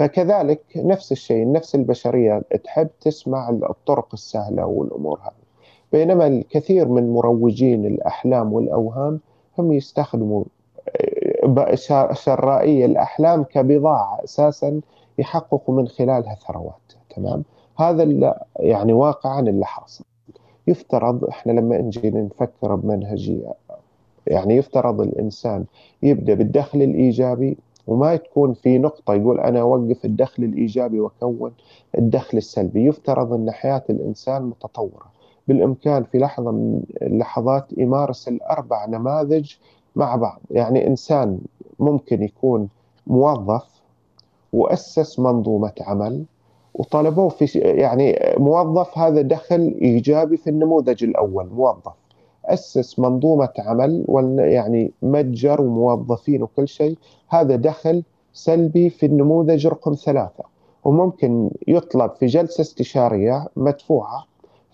فكذلك 0.02 0.62
نفس 0.76 1.12
الشيء 1.12 1.52
نفس 1.52 1.76
البشرية 1.76 2.42
تحب 2.64 2.90
تسمع 3.02 3.50
الطرق 3.50 4.08
السهلة 4.14 4.66
والأمور 4.66 5.20
هذه. 5.24 5.32
بينما 5.92 6.28
الكثير 6.28 6.88
من 6.88 7.14
مروجين 7.14 7.86
الأحلام 7.86 8.54
والأوهام 8.54 9.20
هم 9.58 9.74
يستخدموا 9.74 10.44
شرائية 12.14 12.86
الأحلام 12.86 13.44
كبضاعة 13.44 14.24
أساسا 14.24 14.82
يحققوا 15.18 15.76
من 15.76 15.88
خلالها 15.88 16.36
ثروات. 16.48 16.94
تمام؟ 17.16 17.44
هذا 17.80 18.36
يعني 18.60 18.94
واقعا 18.94 19.40
اللي 19.40 19.66
حاصل. 19.66 20.04
يفترض 20.68 21.26
إحنا 21.26 21.52
لما 21.52 21.78
نجي 21.78 22.10
نفكر 22.12 22.76
بمنهجية 22.76 23.54
يعني 24.28 24.56
يفترض 24.56 25.02
الإنسان 25.02 25.66
يبدأ 26.04 26.34
بالدخل 26.34 26.82
الإيجابي 26.82 27.58
وما 27.92 28.16
تكون 28.16 28.54
في 28.54 28.78
نقطة 28.78 29.14
يقول 29.14 29.40
أنا 29.40 29.62
أوقف 29.62 30.06
الدخل 30.06 30.44
الإيجابي 30.44 31.00
وأكون 31.00 31.52
الدخل 31.98 32.38
السلبي. 32.38 32.86
يفترض 32.86 33.34
أن 33.34 33.52
حياة 33.52 33.84
الإنسان 33.90 34.42
متطورة. 34.44 35.06
بالإمكان 35.48 36.04
في 36.04 36.18
لحظة 36.18 36.52
من 36.52 36.82
اللحظات 37.02 37.66
يمارس 37.78 38.28
الأربع 38.28 38.86
نماذج 38.86 39.54
مع 39.96 40.16
بعض. 40.16 40.40
يعني 40.52 40.88
إنسان 40.88 41.40
ممكن 41.80 42.24
يكون 42.24 42.70
موظف 43.08 43.66
وأسس 44.54 45.20
منظومة 45.20 45.74
عمل 45.82 46.24
وطلبوه 46.74 47.30
في 47.30 47.60
يعني 47.60 48.20
موظف 48.38 48.98
هذا 48.98 49.22
دخل 49.22 49.76
إيجابي 49.82 50.38
في 50.38 50.50
النموذج 50.50 51.04
الأول 51.04 51.50
موظف. 51.50 52.01
أسس 52.46 53.00
منظومة 53.00 53.50
عمل 53.60 54.06
يعني 54.40 54.92
متجر 55.02 55.62
وموظفين 55.62 56.44
وكل 56.44 56.68
شيء. 56.68 56.98
هذا 57.30 57.56
دخل 57.56 58.04
سلبي 58.34 58.90
في 58.90 59.06
النموذج 59.06 59.68
رقم 59.68 59.94
ثلاثة. 59.94 60.44
وممكن 60.84 61.50
يطلب 61.68 62.12
في 62.12 62.26
جلسة 62.26 62.62
استشارية 62.62 63.48
مدفوعة 63.56 64.26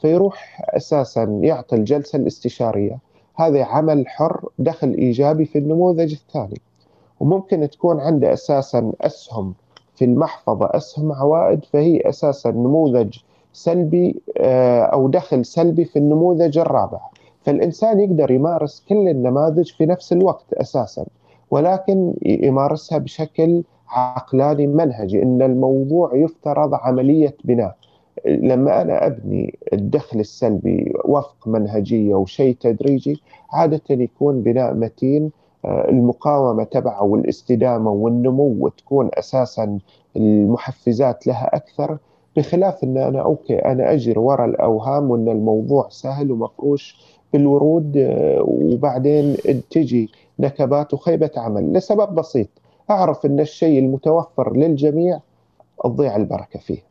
فيروح 0.01 0.65
أساسا 0.69 1.24
يعطي 1.24 1.75
الجلسة 1.75 2.17
الاستشارية. 2.17 3.00
هذا 3.36 3.63
عمل 3.63 4.07
حر 4.07 4.50
دخل 4.59 4.93
إيجابي 4.93 5.45
في 5.45 5.57
النموذج 5.57 6.13
الثاني. 6.13 6.62
وممكن 7.19 7.69
تكون 7.69 8.00
عنده 8.00 8.33
أساسا 8.33 8.91
أسهم 9.01 9.53
في 9.95 10.05
المحفظة 10.05 10.69
أسهم 10.71 11.12
عوائد 11.12 11.65
فهي 11.65 12.01
أساسا 12.09 12.51
نموذج 12.51 13.17
سلبي 13.53 14.21
آه، 14.38 14.81
أو 14.81 15.07
دخل 15.07 15.45
سلبي 15.45 15.86
في 15.86 16.00
النموذج 16.00 16.57
الرابع. 16.57 17.00
فالإنسان 17.47 17.99
يقدر 17.99 18.31
يمارس 18.31 18.85
كل 18.89 19.09
النماذج 19.09 19.71
في 19.71 19.85
نفس 19.85 20.13
الوقت 20.13 20.53
أساسا 20.53 21.05
ولكن 21.51 22.13
يمارسها 22.25 22.97
بشكل 22.97 23.63
عقلاني 23.89 24.67
منهجي 24.67 25.23
إن 25.23 25.41
الموضوع 25.41 26.15
يفترض 26.15 26.73
عملية 26.73 27.35
بناء. 27.43 27.75
لما 28.25 28.81
أنا 28.81 29.05
أبني 29.07 29.57
الدخل 29.73 30.19
السلبي 30.19 30.93
وفق 31.05 31.47
منهجية 31.47 32.15
وشيء 32.15 32.55
تدريجي 32.59 33.21
عادة 33.53 33.81
يكون 33.89 34.41
بناء 34.41 34.73
متين 34.73 35.31
آه، 35.65 35.89
المقاومة 35.89 36.63
تبعه 36.63 37.03
والاستدامة 37.03 37.91
والنمو 37.91 38.55
وتكون 38.59 39.09
أساسا 39.13 39.79
المحفزات 40.17 41.27
لها 41.27 41.55
أكثر 41.55 41.97
بخلاف 42.37 42.83
إن 42.83 42.97
أنا 42.97 43.21
أوكي 43.21 43.55
أنا 43.59 43.93
أجري 43.93 44.19
وراء 44.19 44.45
الأوهام 44.45 45.11
وإن 45.11 45.29
الموضوع 45.29 45.89
سهل 45.89 46.31
ومفروش 46.31 47.16
بالورود 47.34 47.98
آه، 47.98 48.41
وبعدين 48.48 49.38
تجي 49.72 50.10
نكبات 50.39 50.93
وخيبة 50.93 51.31
عمل 51.38 51.74
لسبب 51.74 52.15
بسيط. 52.15 52.48
أعرف 52.89 53.25
إن 53.25 53.39
الشيء 53.39 53.79
المتوفر 53.79 54.57
للجميع 54.57 55.19
تضيع 55.84 56.15
البركة 56.15 56.60
فيه. 56.60 56.84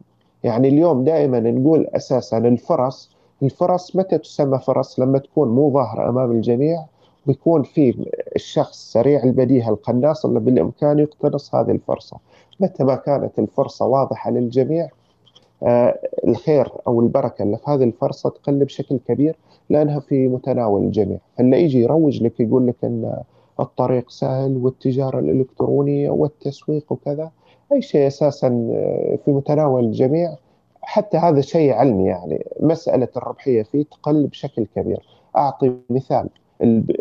يعني 0.44 0.68
اليوم 0.68 1.04
دائما 1.04 1.40
نقول 1.40 1.86
أساسا 1.86 2.38
الفرص 2.38 3.10
الفرص 3.42 3.96
متى 3.96 4.18
تسمى 4.18 4.58
فرص؟ 4.58 5.00
لما 5.00 5.18
تكون 5.18 5.48
مو 5.48 5.70
ظاهرة 5.72 6.08
أمام 6.08 6.32
الجميع 6.32 6.84
بيكون 7.26 7.62
في 7.62 8.06
الشخص 8.36 8.92
سريع 8.92 9.22
البديهة 9.24 9.70
القناص 9.70 10.26
اللي 10.26 10.40
بالإمكان 10.40 10.98
يقتنص 10.98 11.54
هذه 11.54 11.70
الفرصة. 11.70 12.16
متى 12.60 12.84
ما 12.84 12.96
كانت 12.96 13.38
الفرصة 13.38 13.86
واضحة 13.86 14.30
للجميع 14.30 14.88
آه 15.62 15.98
الخير 16.26 16.72
أو 16.86 17.00
البركة 17.00 17.42
اللي 17.42 17.56
في 17.56 17.70
هذه 17.70 17.84
الفرصة 17.84 18.30
تقل 18.30 18.64
بشكل 18.64 18.98
كبير. 19.08 19.36
لأنها 19.70 20.00
في 20.00 20.28
متناول 20.28 20.82
الجميع. 20.84 21.18
فاللي 21.38 21.62
يجي 21.62 21.82
يروج 21.82 22.22
لك 22.22 22.40
يقول 22.40 22.66
لك 22.66 22.76
إن 22.84 23.22
الطريق 23.60 24.10
سهل 24.10 24.56
والتجارة 24.56 25.18
الإلكترونية 25.18 26.10
والتسويق 26.10 26.92
وكذا. 26.92 27.30
أي 27.72 27.82
شيء 27.82 28.06
أساسا 28.06 28.68
آه، 28.72 29.18
في 29.24 29.30
متناول 29.30 29.84
الجميع. 29.84 30.36
حتى 30.82 31.16
هذا 31.16 31.40
شيء 31.40 31.72
علمي 31.72 32.04
يعني. 32.08 32.44
مسألة 32.60 33.08
الربحية 33.16 33.62
فيه 33.62 33.84
تقل 33.84 34.26
بشكل 34.26 34.66
كبير. 34.76 35.00
أعطي 35.36 35.72
مثال. 35.90 36.28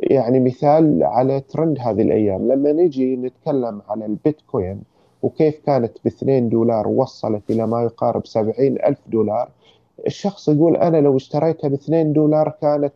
يعني 0.04 0.40
مثال 0.40 1.04
على 1.04 1.40
ترند 1.40 1.80
هذه 1.80 2.02
الأيام. 2.02 2.52
لما 2.52 2.72
نجي 2.72 3.16
نتكلم 3.16 3.82
على 3.90 4.06
البيتكوين 4.06 4.82
وكيف 5.24 5.60
كانت 5.66 5.92
ب 6.06 6.08
2 6.08 6.50
دولار 6.50 6.88
ووصلت 6.88 7.44
إلى 7.50 7.68
ما 7.68 7.84
يقارب 7.84 8.26
70 8.26 8.56
ألف 8.60 9.00
دولار 9.08 9.50
الشخص 10.08 10.50
يقول 10.50 10.76
أنا 10.78 10.98
لو 10.98 11.18
اشتريتها 11.18 11.68
ب 11.68 11.74
2 11.74 12.14
دولار 12.14 12.54
كانت 12.62 12.94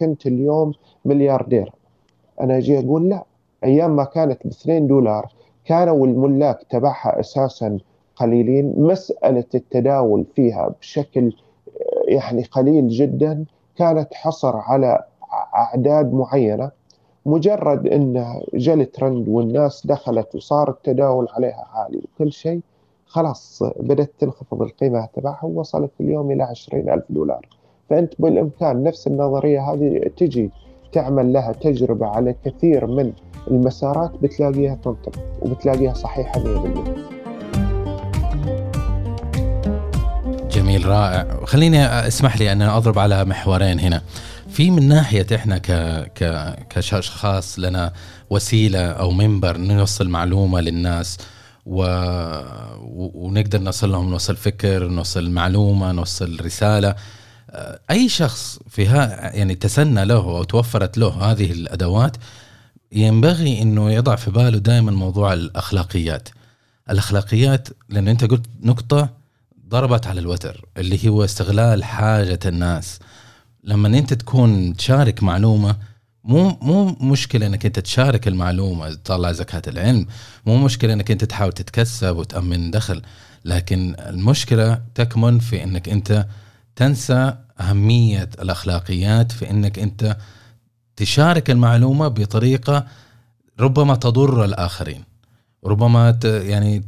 كنت 0.00 0.26
اليوم 0.26 0.72
ملياردير 1.04 1.72
أنا 2.40 2.58
أجي 2.58 2.78
أقول 2.78 3.08
لا 3.08 3.24
أيام 3.64 3.96
ما 3.96 4.04
كانت 4.04 4.46
ب 4.46 4.50
2 4.50 4.86
دولار 4.86 5.32
كانوا 5.64 6.06
الملاك 6.06 6.58
تبعها 6.70 7.20
أساسا 7.20 7.78
قليلين. 8.16 8.74
مسألة 8.76 9.44
التداول 9.54 10.24
فيها 10.34 10.74
بشكل 10.80 11.32
يعني 12.08 12.42
قليل 12.42 12.88
جدا 12.88 13.44
كانت 13.76 14.14
حصر 14.14 14.56
على 14.56 15.04
أعداد 15.54 16.12
معينة 16.12 16.70
مجرد 17.26 17.86
أن 17.86 18.40
جاء 18.54 18.74
الترند 18.74 19.28
والناس 19.28 19.86
دخلت 19.86 20.34
وصار 20.34 20.70
التداول 20.70 21.26
عليها 21.30 21.68
عالي 21.74 22.02
وكل 22.14 22.32
شيء. 22.32 22.60
خلاص 23.10 23.62
بدأت 23.80 24.12
تنخفض 24.18 24.62
القيمة 24.62 25.08
تبعها 25.16 25.44
ووصلت 25.44 25.90
اليوم 26.00 26.30
إلى 26.30 26.42
عشرين 26.42 26.90
ألف 26.90 27.04
دولار. 27.10 27.48
فأنت 27.90 28.14
بالإمكان 28.18 28.84
نفس 28.84 29.06
النظرية 29.06 29.72
هذه 29.72 30.10
تجي 30.16 30.50
تعمل 30.92 31.32
لها 31.32 31.52
تجربة 31.52 32.06
على 32.06 32.34
كثير 32.44 32.86
من 32.86 33.12
المسارات 33.50 34.10
بتلاقيها 34.22 34.74
تنطبق 34.74 35.18
وبتلاقيها 35.42 35.94
صحيحة 35.94 36.40
100% 36.40 36.46
جميل 40.50 40.86
رائع. 40.86 41.44
خليني 41.44 41.84
اسمح 41.84 42.38
لي 42.38 42.52
أن 42.52 42.62
أضرب 42.62 42.98
على 42.98 43.24
محورين 43.24 43.80
هنا. 43.80 44.02
في 44.48 44.70
من 44.70 44.88
ناحية 44.88 45.26
إحنا 45.34 45.58
ك 45.58 45.70
ك 46.14 46.54
كاشخاص 46.70 47.58
لنا 47.58 47.92
وسيلة 48.30 48.86
أو 48.86 49.10
منبر 49.10 49.56
نوصل 49.56 50.08
معلومة 50.08 50.60
للناس 50.60 51.18
و... 51.66 51.84
ونقدر 53.14 53.58
نوصل 53.58 53.92
لهم 53.92 54.10
نوصل 54.10 54.36
فكر 54.36 54.88
نوصل 54.88 55.30
معلومة 55.30 55.92
نوصل 55.92 56.40
رسالة. 56.44 56.94
أي 57.90 58.08
شخص 58.08 58.58
في 58.68 58.86
ها 58.86 59.36
يعني 59.36 59.54
تسنى 59.54 60.04
له 60.04 60.16
أو 60.16 60.44
توفرت 60.44 60.98
له 60.98 61.08
هذه 61.08 61.52
الأدوات 61.52 62.16
ينبغي 62.92 63.62
إنه 63.62 63.90
يضع 63.90 64.16
في 64.16 64.30
باله 64.30 64.58
دائما 64.58 64.92
موضوع 64.92 65.32
الأخلاقيات. 65.32 66.28
الأخلاقيات 66.90 67.68
لأن 67.88 68.08
أنت 68.08 68.24
قلت 68.24 68.46
نقطة 68.62 69.08
ضربت 69.68 70.06
على 70.06 70.20
الوتر 70.20 70.64
اللي 70.76 71.08
هو 71.08 71.24
استغلال 71.24 71.84
حاجة 71.84 72.40
الناس. 72.46 72.98
لما 73.64 73.88
أنت 73.88 74.14
تكون 74.14 74.76
تشارك 74.76 75.22
معلومة 75.22 75.76
مو 76.24 76.58
مو 76.62 76.96
مشكلة 77.00 77.46
إنك 77.46 77.66
أنت 77.66 77.78
تشارك 77.78 78.28
المعلومة 78.28 78.94
تطلع 78.94 79.32
زكاة 79.32 79.62
العلم. 79.66 80.06
مو 80.46 80.56
مشكلة 80.56 80.92
إنك 80.92 81.10
أنت 81.10 81.24
تحاول 81.24 81.52
تتكسب 81.52 82.16
وتأمن 82.16 82.70
دخل. 82.70 83.02
لكن 83.44 83.94
المشكلة 83.98 84.82
تكمن 84.94 85.38
في 85.38 85.64
إنك 85.64 85.88
أنت 85.88 86.26
تنسى 86.76 87.34
أهمية 87.60 88.30
الأخلاقيات 88.42 89.32
في 89.32 89.50
إنك 89.50 89.78
أنت 89.78 90.16
تشارك 90.96 91.50
المعلومة 91.50 92.08
بطريقة 92.08 92.86
ربما 93.60 93.94
تضر 93.94 94.44
الآخرين. 94.44 95.04
ربما 95.64 96.18
يعني 96.24 96.84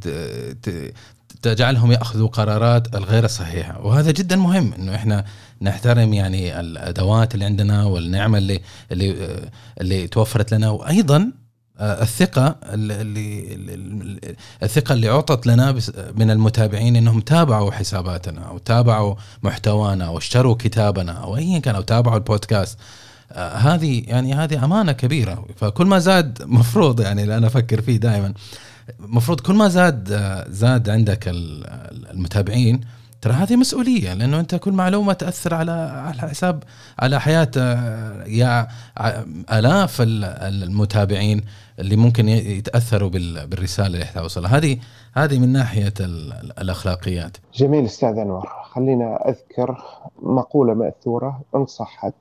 تجعلهم 1.43 1.91
يأخذوا 1.91 2.27
قرارات 2.27 2.95
الغير 2.95 3.27
صحيحة. 3.27 3.81
وهذا 3.81 4.11
جدا 4.11 4.35
مهم 4.35 4.73
إنه 4.73 4.95
إحنا 4.95 5.25
نحترم 5.61 6.13
يعني 6.13 6.59
الأدوات 6.59 7.33
اللي 7.33 7.45
عندنا 7.45 7.85
والنعمة 7.85 8.37
اللي 8.37 8.59
اللي 8.91 9.39
اللي 9.81 10.07
توفرت 10.07 10.53
لنا. 10.53 10.69
وأيضا 10.69 11.31
الثقة 11.79 12.55
اللي 12.63 13.57
الثقة 14.63 14.93
اللي 14.93 15.09
أعطت 15.09 15.47
لنا 15.47 15.75
من 16.15 16.31
المتابعين 16.31 16.95
إنهم 16.95 17.19
تابعوا 17.19 17.71
حساباتنا 17.71 18.41
أو 18.41 18.57
تابعوا 18.57 19.15
محتوانا 19.43 20.05
أو 20.05 20.17
اشتروا 20.17 20.55
كتابنا 20.55 21.11
أو 21.11 21.37
ايا 21.37 21.59
كان 21.59 21.75
أو 21.75 21.81
تابعوا 21.81 22.17
البودكاست. 22.17 22.77
هذه 23.35 24.03
يعني 24.07 24.33
هذه 24.33 24.65
أمانة 24.65 24.91
كبيرة. 24.91 25.45
فكل 25.55 25.85
ما 25.85 25.99
زاد 25.99 26.43
مفروض 26.45 27.01
يعني 27.01 27.23
اللي 27.23 27.37
أنا 27.37 27.47
أفكر 27.47 27.81
فيه 27.81 27.97
دائما. 27.97 28.33
المفروض 28.99 29.39
كل 29.39 29.53
ما 29.53 29.67
زاد 29.67 30.09
زاد 30.49 30.89
عندك 30.89 31.23
المتابعين 31.27 32.81
ترى 33.21 33.33
هذه 33.33 33.55
مسؤولية 33.55 34.13
لأنه 34.13 34.39
أنت 34.39 34.55
كل 34.55 34.71
معلومة 34.71 35.13
تأثر 35.13 35.53
على 35.53 35.71
على 35.71 36.29
حساب 36.29 36.63
على 36.99 37.21
حياة 37.21 37.51
يا 38.27 38.67
آلاف 39.51 39.97
المتابعين 40.01 41.41
اللي 41.79 41.95
ممكن 41.95 42.29
يتأثروا 42.29 43.09
بالرسالة 43.09 43.87
اللي 43.87 44.05
توصلها 44.15 44.57
هذه 44.57 44.77
هذه 45.13 45.39
من 45.39 45.49
ناحية 45.49 45.93
الأخلاقيات. 45.99 47.37
جميل 47.53 47.85
أستاذ 47.85 48.17
أنور. 48.17 48.49
خلينا 48.71 49.29
أذكر 49.29 49.83
مقولة 50.21 50.73
مأثورة 50.73 51.41
إن 51.55 51.65
صحت 51.65 52.13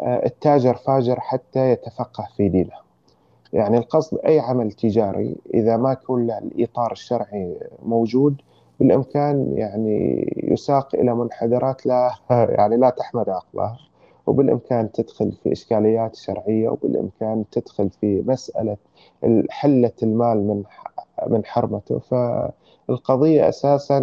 التاجر 0.00 0.74
فاجر 0.74 1.20
حتى 1.20 1.70
يتفقه 1.70 2.28
في 2.36 2.48
دينه. 2.48 2.87
يعني 3.52 3.78
القصد 3.78 4.18
أي 4.26 4.40
عمل 4.40 4.72
تجاري 4.72 5.36
إذا 5.54 5.76
ما 5.76 5.96
له 6.10 6.38
الإطار 6.38 6.92
الشرعي 6.92 7.56
موجود 7.82 8.36
بالإمكان 8.80 9.52
يعني 9.56 10.26
يساق 10.36 10.94
إلى 10.94 11.14
منحدرات 11.14 11.86
لا 11.86 12.10
يعني 12.58 12.76
لا 12.76 12.90
تحمد 12.90 13.28
عقلها 13.28 13.78
وبالإمكان 14.28 14.92
تدخل 14.92 15.32
في 15.32 15.52
إشكاليات 15.52 16.16
شرعية 16.16 16.68
وبالإمكان 16.68 17.44
تدخل 17.52 17.90
في 17.90 18.22
مسألة 18.26 18.76
حلة 19.50 19.92
المال 20.02 20.48
من 20.48 20.62
من 21.26 21.44
حرمته. 21.44 21.98
فالقضية 21.98 23.48
أساسا 23.48 23.98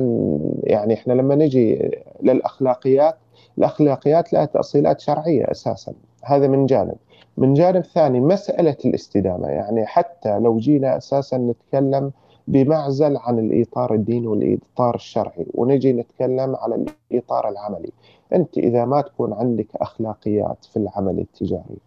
يعني 0.63 0.93
إحنا 0.93 1.13
لما 1.13 1.35
نجي 1.35 1.91
للأخلاقيات 2.21 3.15
الأخلاقيات 3.57 4.33
لها 4.33 4.45
تأصيلات 4.45 4.99
شرعية 4.99 5.51
أساسا. 5.51 5.93
هذا 6.23 6.47
من 6.47 6.65
جانب. 6.65 6.95
من 7.37 7.53
جانب 7.53 7.81
ثاني 7.81 8.19
مسألة 8.19 8.77
الاستدامة. 8.85 9.47
يعني 9.47 9.85
حتى 9.85 10.39
لو 10.39 10.57
جينا 10.57 10.97
أساسا 10.97 11.37
نتكلم 11.37 12.11
بمعزل 12.47 13.17
عن 13.17 13.39
الإطار 13.39 13.93
الديني 13.93 14.27
والإطار 14.27 14.95
الشرعي 14.95 15.45
ونجي 15.53 15.93
نتكلم 15.93 16.55
على 16.55 16.85
الإطار 17.11 17.49
العملي. 17.49 17.91
أنت 18.33 18.57
إذا 18.57 18.85
ما 18.85 19.01
تكون 19.01 19.33
عندك 19.33 19.67
أخلاقيات 19.75 20.65
في 20.65 20.77
العمل 20.77 21.19
التجاري 21.19 21.77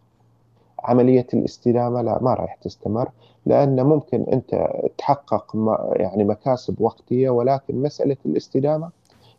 عملية 0.84 1.26
الاستدامة 1.34 2.02
لا 2.02 2.18
ما 2.22 2.34
راح 2.34 2.54
تستمر 2.54 3.08
لأن 3.46 3.82
ممكن 3.82 4.22
أنت 4.32 4.68
تحقق 4.98 5.56
يعني 5.92 6.24
مكاسب 6.24 6.80
وقتية 6.80 7.30
ولكن 7.30 7.82
مسألة 7.82 8.16
الاستدامة 8.26 8.90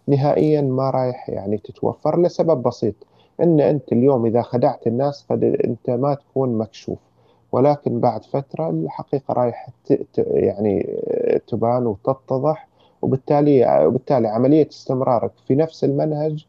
نهائيا 0.07 0.61
ما 0.61 0.89
رايح 0.89 1.29
يعني 1.29 1.57
تتوفر 1.57 2.21
لسبب 2.21 2.63
بسيط. 2.63 2.95
إن 3.41 3.59
أنت 3.59 3.91
اليوم 3.91 4.25
إذا 4.25 4.41
خدعت 4.41 4.87
الناس 4.87 5.25
قد 5.29 5.43
أنت 5.43 5.89
ما 5.89 6.13
تكون 6.13 6.57
مكشوف. 6.57 6.99
ولكن 7.51 7.99
بعد 7.99 8.25
فترة 8.25 8.69
الحقيقة 8.69 9.33
رايح 9.33 9.69
يعني 10.17 10.99
تبان 11.47 11.87
وتتضح 11.87 12.67
وبالتالي 13.01 13.85
وبالتالي 13.85 14.27
عملية 14.27 14.67
استمرارك 14.69 15.31
في 15.47 15.55
نفس 15.55 15.83
المنهج 15.83 16.45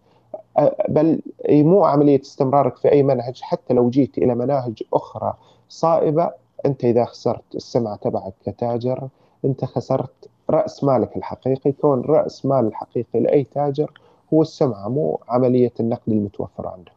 بل 0.89 1.21
مو 1.49 1.85
عملية 1.85 2.21
استمرارك 2.21 2.77
في 2.77 2.93
أي 2.93 3.03
منهج 3.03 3.41
حتى 3.43 3.75
لو 3.75 3.91
جيت 3.91 4.19
إلى 4.19 4.35
مناهج 4.35 4.83
أخرى 4.95 5.35
صائبة 5.69 6.31
أنت 6.67 6.85
إذا 6.85 7.05
خسرت 7.05 7.55
السمعه 7.55 7.97
تبعك 7.97 8.33
كتاجر 8.47 9.09
أنت 9.45 9.65
خسرت 9.65 10.29
رأس 10.51 10.85
مالك 10.85 11.17
الحقيقي 11.17 11.73
كون 11.73 12.01
رأس 12.01 12.47
مال 12.47 12.67
الحقيقي 12.67 13.21
لأي 13.21 13.45
تاجر 13.45 13.93
هو 14.35 14.43
السمعة 14.43 14.89
مو 14.89 15.21
عملية 15.29 15.73
النقد 15.81 16.09
المتوفرة 16.09 16.69
عنده. 16.69 16.93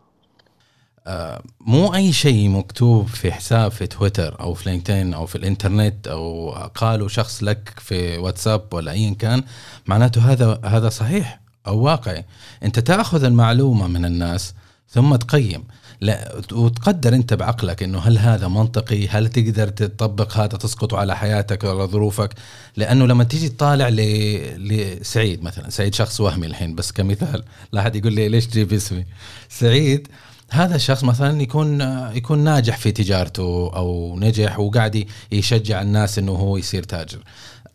آه 1.08 1.42
مو 1.62 1.96
أي 1.96 2.12
شيء 2.12 2.50
مكتوب 2.50 3.08
في 3.08 3.32
حساب 3.32 3.72
في 3.72 3.88
تويتر 3.88 4.40
أو 4.40 4.54
في 4.54 4.70
لينكدين 4.70 5.14
أو 5.14 5.26
في 5.26 5.36
الإنترنت 5.36 6.08
أو 6.08 6.52
قالوا 6.52 7.08
شخص 7.08 7.44
لك 7.44 7.74
في 7.78 8.18
واتساب 8.18 8.74
ولا 8.74 8.92
ايا 8.92 9.14
كان 9.14 9.44
معناته 9.88 10.32
هذا 10.32 10.60
هذا 10.66 10.90
صحيح 10.90 11.40
أو 11.68 11.80
واقعي. 11.80 12.26
أنت 12.64 12.80
تأخذ 12.80 13.24
المعلومة 13.24 13.88
من 13.88 14.06
الناس 14.06 14.54
ثم 14.90 15.16
تقيم. 15.16 15.64
لا 16.02 16.42
وتقدر 16.52 17.16
انت 17.16 17.34
بعقلك 17.34 17.84
انه 17.84 18.00
هل 18.00 18.18
هذا 18.18 18.48
منطقي؟ 18.48 19.08
هل 19.08 19.28
تقدر 19.28 19.68
تطبق 19.68 20.38
هذا 20.38 20.48
تسقط 20.58 20.94
على 20.94 21.18
حياتك 21.18 21.64
ولا 21.64 21.86
ظروفك؟ 21.86 22.30
لأنه 22.78 23.06
لما 23.06 23.24
تيجي 23.24 23.50
تطالع 23.50 23.90
لسعيد 23.90 25.44
مثلا 25.44 25.70
سعيد 25.70 25.96
شخص 25.96 26.22
وهمي 26.22 26.48
الحين 26.48 26.76
بس 26.76 26.92
كمثال 26.92 27.44
لا 27.72 27.82
أحد 27.82 27.96
يقول 27.96 28.14
لي 28.14 28.30
ليش 28.30 28.48
تجيب 28.48 28.74
اسمي؟ 28.74 29.06
سعيد 29.50 30.08
هذا 30.50 30.76
الشخص 30.76 31.04
مثلا 31.04 31.42
يكون 31.42 31.82
يكون 32.16 32.40
ناجح 32.40 32.78
في 32.78 32.92
تجارته 32.92 33.72
أو 33.76 34.20
نجح 34.20 34.60
وقاعد 34.60 35.06
يشجع 35.32 35.82
الناس 35.82 36.20
إنه 36.20 36.32
هو 36.32 36.58
يصير 36.58 36.84
تاجر. 36.84 37.20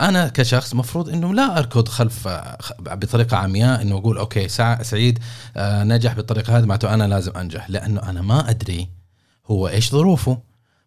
أنا 0.01 0.29
كشخص 0.29 0.75
مفروض 0.75 1.09
إنه 1.09 1.35
لا 1.35 1.59
أركض 1.59 1.89
خلف 1.89 2.29
بطريقة 2.81 3.37
عمياء 3.37 3.83
إنه 3.83 3.99
أقول 3.99 4.19
أوكي 4.19 4.49
سعيد 4.83 5.19
نجح 5.59 6.13
بالطريقة 6.13 6.59
هذه 6.59 6.65
معناته 6.65 6.95
أنا 6.95 7.09
لازم 7.09 7.33
أنجح. 7.37 7.71
لأنه 7.71 8.03
أنا 8.03 8.23
ما 8.23 8.51
أدري 8.51 8.89
هو 9.47 9.69
إيش 9.69 9.91
ظروفه. 9.91 10.39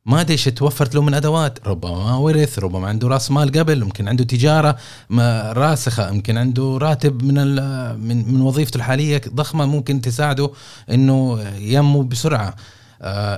ما 0.05 0.21
أدري 0.21 0.33
إيش 0.33 0.43
توفرت 0.43 0.95
له 0.95 1.01
من 1.01 1.13
أدوات. 1.13 1.67
ربما 1.67 2.15
ورث 2.15 2.59
ربما 2.59 2.87
عنده 2.87 3.07
راس 3.07 3.31
مال 3.31 3.51
قبل 3.51 3.83
ممكن 3.83 4.07
عنده 4.07 4.23
تجارة 4.23 4.77
راسخة 5.51 6.09
يمكن 6.09 6.37
عنده 6.37 6.77
راتب 6.81 7.23
من 7.23 7.55
من 8.33 8.41
وظيفته 8.41 8.77
الحالية 8.77 9.21
ضخمة 9.27 9.65
ممكن 9.65 10.01
تساعده 10.01 10.51
إنه 10.91 11.41
ينمو 11.57 12.01
بسرعة. 12.01 12.47
آه، 12.47 12.55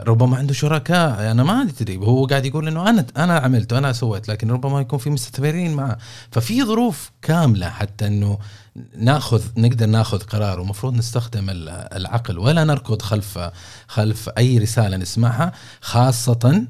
ربما 0.08 0.38
عنده 0.38 0.54
شركاء. 0.54 1.32
أنا 1.32 1.44
ما 1.44 1.62
ادري 1.62 1.98
هو 1.98 2.26
قاعد 2.26 2.46
يقول 2.46 2.68
إنه 2.68 2.90
أنا 2.90 3.06
أنا 3.18 3.38
عملت 3.38 3.74
وأنا 3.74 3.94
سويت 3.94 4.28
لكن 4.28 4.52
ربما 4.52 4.82
يكون 4.82 5.00
في 5.00 5.10
مستثمرين 5.10 5.74
معه. 5.74 5.98
ففي 6.32 6.64
ظروف 6.64 7.12
كاملة 7.22 7.70
حتى 7.70 8.08
إنه 8.08 8.38
ناخذ 8.98 9.44
نقدر 9.58 9.86
ناخذ 9.86 10.20
قرار 10.20 10.60
ومفروض 10.60 10.94
نستخدم 10.94 11.46
العقل. 11.96 12.38
ولا 12.38 12.64
نركض 12.64 13.02
خلف 13.02 13.40
خلف 13.88 14.30
أي 14.38 14.58
رسالة 14.58 14.98
نسمعها 14.98 15.52
خاصه 15.82 16.64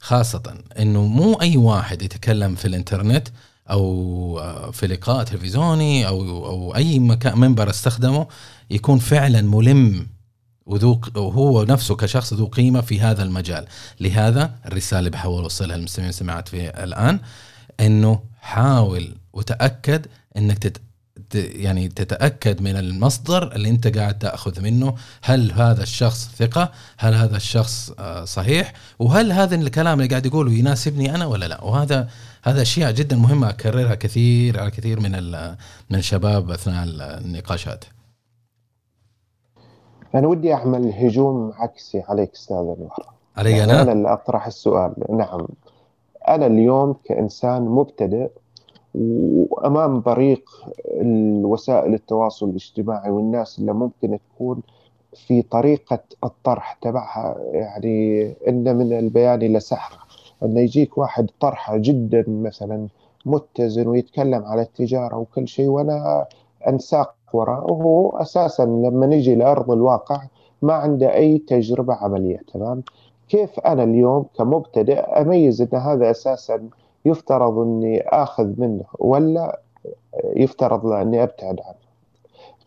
خاصة 0.00 0.54
إنه 0.78 1.02
مو 1.04 1.34
أي 1.34 1.56
واحد 1.56 2.02
يتكلم 2.02 2.54
في 2.54 2.64
الإنترنت 2.64 3.28
أو 3.70 4.70
في 4.72 4.86
لقاء 4.86 5.24
تلفزيوني 5.24 6.06
أو 6.08 6.46
أو 6.46 6.76
أي 6.76 6.98
مكان 6.98 7.38
منبر 7.38 7.70
استخدمه 7.70 8.26
يكون 8.70 8.98
فعلا 8.98 9.42
ملم 9.42 10.06
وذو 10.66 11.00
وهو 11.16 11.64
نفسه 11.64 11.96
كشخص 11.96 12.34
ذو 12.34 12.46
قيمة 12.46 12.80
في 12.80 13.00
هذا 13.00 13.22
المجال. 13.22 13.66
لهذا 14.00 14.54
الرسالة 14.66 14.98
اللي 14.98 15.10
بحاول 15.10 15.42
اوصلها 15.42 15.76
للمستمعين 15.76 16.12
سمعت 16.12 16.48
في 16.48 16.84
الآن 16.84 17.20
إنه 17.80 18.20
حاول 18.40 19.16
وتأكد 19.32 20.06
إنك 20.36 20.58
تت 20.58 20.80
يعني 21.34 21.88
تتأكد 21.88 22.62
من 22.62 22.76
المصدر 22.76 23.54
اللي 23.54 23.68
أنت 23.68 23.98
قاعد 23.98 24.18
تأخذ 24.18 24.60
منه. 24.60 24.94
هل 25.22 25.52
هذا 25.52 25.82
الشخص 25.82 26.30
ثقة؟ 26.38 26.72
هل 26.98 27.14
هذا 27.14 27.36
الشخص 27.36 27.92
آه، 27.98 28.24
صحيح؟ 28.24 28.72
وهل 28.98 29.32
هذا 29.32 29.54
الكلام 29.54 30.00
اللي 30.00 30.10
قاعد 30.10 30.26
يقوله 30.26 30.52
يناسبني 30.52 31.14
أنا 31.14 31.26
ولا 31.26 31.46
لا؟ 31.46 31.64
وهذا 31.64 32.08
هذا 32.42 32.62
أشياء 32.62 32.92
جدا 32.92 33.16
مهمة 33.16 33.48
أكررها 33.48 33.94
كثير 33.94 34.60
على 34.60 34.70
كثير 34.70 35.00
من 35.00 35.12
من 35.90 35.98
الشباب 35.98 36.50
أثناء 36.50 36.84
النقاشات. 36.88 37.84
أنا 40.14 40.28
ودي 40.28 40.54
أعمل 40.54 40.92
هجوم 40.92 41.52
عكسي 41.56 42.02
عليك 42.08 42.32
أستاذ 42.32 42.56
أنور 42.56 42.92
علي 43.36 43.50
يعني 43.50 43.72
أنا؟ 43.72 43.82
أنا 43.82 43.92
اللي 43.92 44.12
أطرح 44.12 44.46
السؤال. 44.46 44.94
نعم. 45.10 45.46
أنا 46.28 46.46
اليوم 46.46 46.96
كإنسان 47.04 47.62
مبتدئ 47.62 48.28
وأمام 48.94 50.00
بريق 50.00 50.50
الوسائل 51.00 51.94
التواصل 51.94 52.48
الاجتماعي 52.48 53.10
والناس 53.10 53.58
اللي 53.58 53.72
ممكن 53.72 54.18
تكون 54.34 54.60
في 55.26 55.42
طريقة 55.42 55.98
الطرح 56.24 56.72
تبعها 56.72 57.36
يعني 57.52 58.22
إن 58.48 58.76
من 58.76 58.92
البيان 58.92 59.38
لسحر 59.38 59.98
أن 60.42 60.56
يجيك 60.56 60.98
واحد 60.98 61.30
طرحه 61.40 61.76
جدا 61.76 62.24
مثلا 62.28 62.88
متزن 63.26 63.86
ويتكلم 63.86 64.44
على 64.44 64.62
التجارة 64.62 65.16
وكل 65.16 65.48
شيء 65.48 65.68
وأنا 65.68 66.26
أنساق 66.68 67.14
وراء 67.34 67.72
وهو 67.72 68.10
أساسا 68.10 68.62
لما 68.62 69.06
نجي 69.06 69.34
لأرض 69.34 69.70
الواقع 69.70 70.22
ما 70.62 70.72
عنده 70.72 71.14
أي 71.14 71.38
تجربة 71.38 71.94
عملية 71.94 72.40
تمام؟ 72.54 72.82
كيف 73.28 73.60
أنا 73.60 73.82
اليوم 73.82 74.26
كمبتدئ 74.38 75.00
أميز 75.00 75.62
إن 75.62 75.78
هذا 75.78 76.10
أساسا 76.10 76.68
يفترض 77.04 77.58
إني 77.58 78.00
آخذ 78.08 78.60
منه 78.60 78.84
ولا 78.98 79.60
يفترض 80.36 80.86
إني 80.86 81.22
أبتعد 81.22 81.60
عنه؟ 81.60 81.84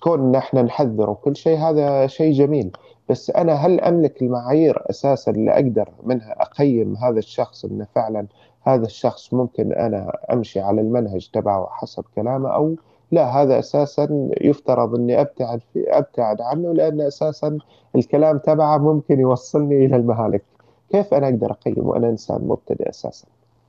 كون 0.03 0.19
ان 0.19 0.35
إحنا 0.35 0.61
نحذر 0.61 1.09
وكل 1.09 1.35
شيء 1.35 1.57
هذا 1.57 2.07
شيء 2.07 2.31
جميل. 2.33 2.71
بس 3.09 3.29
أنا 3.29 3.53
هل 3.53 3.81
أملك 3.81 4.21
المعايير 4.21 4.83
أساسا 4.89 5.31
اللي 5.31 5.51
أقدر 5.51 5.89
منها 6.03 6.41
أقيم 6.41 6.95
هذا 6.95 7.19
الشخص 7.19 7.65
انه 7.65 7.87
فعلا 7.95 8.27
هذا 8.61 8.85
الشخص 8.85 9.33
ممكن 9.33 9.73
أنا 9.73 10.17
أمشي 10.33 10.59
على 10.59 10.81
المنهج 10.81 11.29
تبعه 11.33 11.67
حسب 11.71 12.03
كلامه 12.15 12.49
أو 12.49 12.75
لا 13.11 13.41
هذا 13.41 13.59
أساسا 13.59 14.29
يفترض 14.41 14.95
إني 14.95 15.21
أبتعد 15.21 15.61
أبتعد 15.77 16.41
عنه 16.41 16.73
لأن 16.73 17.01
أساسا 17.01 17.57
الكلام 17.95 18.37
تبعه 18.37 18.77
ممكن 18.77 19.19
يوصلني 19.19 19.85
إلى 19.85 19.95
المهالك. 19.95 20.43
كيف 20.91 21.13
أنا 21.13 21.27
أقدر 21.27 21.51
أقيم 21.51 21.87
وأنا 21.87 22.09
إنسان 22.09 22.41
مبتدئ 22.41 22.89
أساسا؟ 22.89 23.25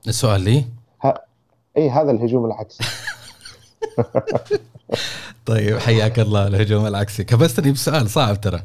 السؤال 0.09 0.41
لي؟ 0.41 0.65
ها 1.03 1.21
إي 1.77 1.91
هذا 1.91 2.11
الهجوم 2.11 2.45
العكسي. 2.45 2.85
طيب 5.47 5.79
حياك 5.79 6.19
الله 6.19 6.47
الهجوم 6.47 6.87
العكسي. 6.87 7.25
كبستني 7.25 7.73
بسؤال 7.73 8.11
صعب 8.11 8.41
ترى. 8.41 8.61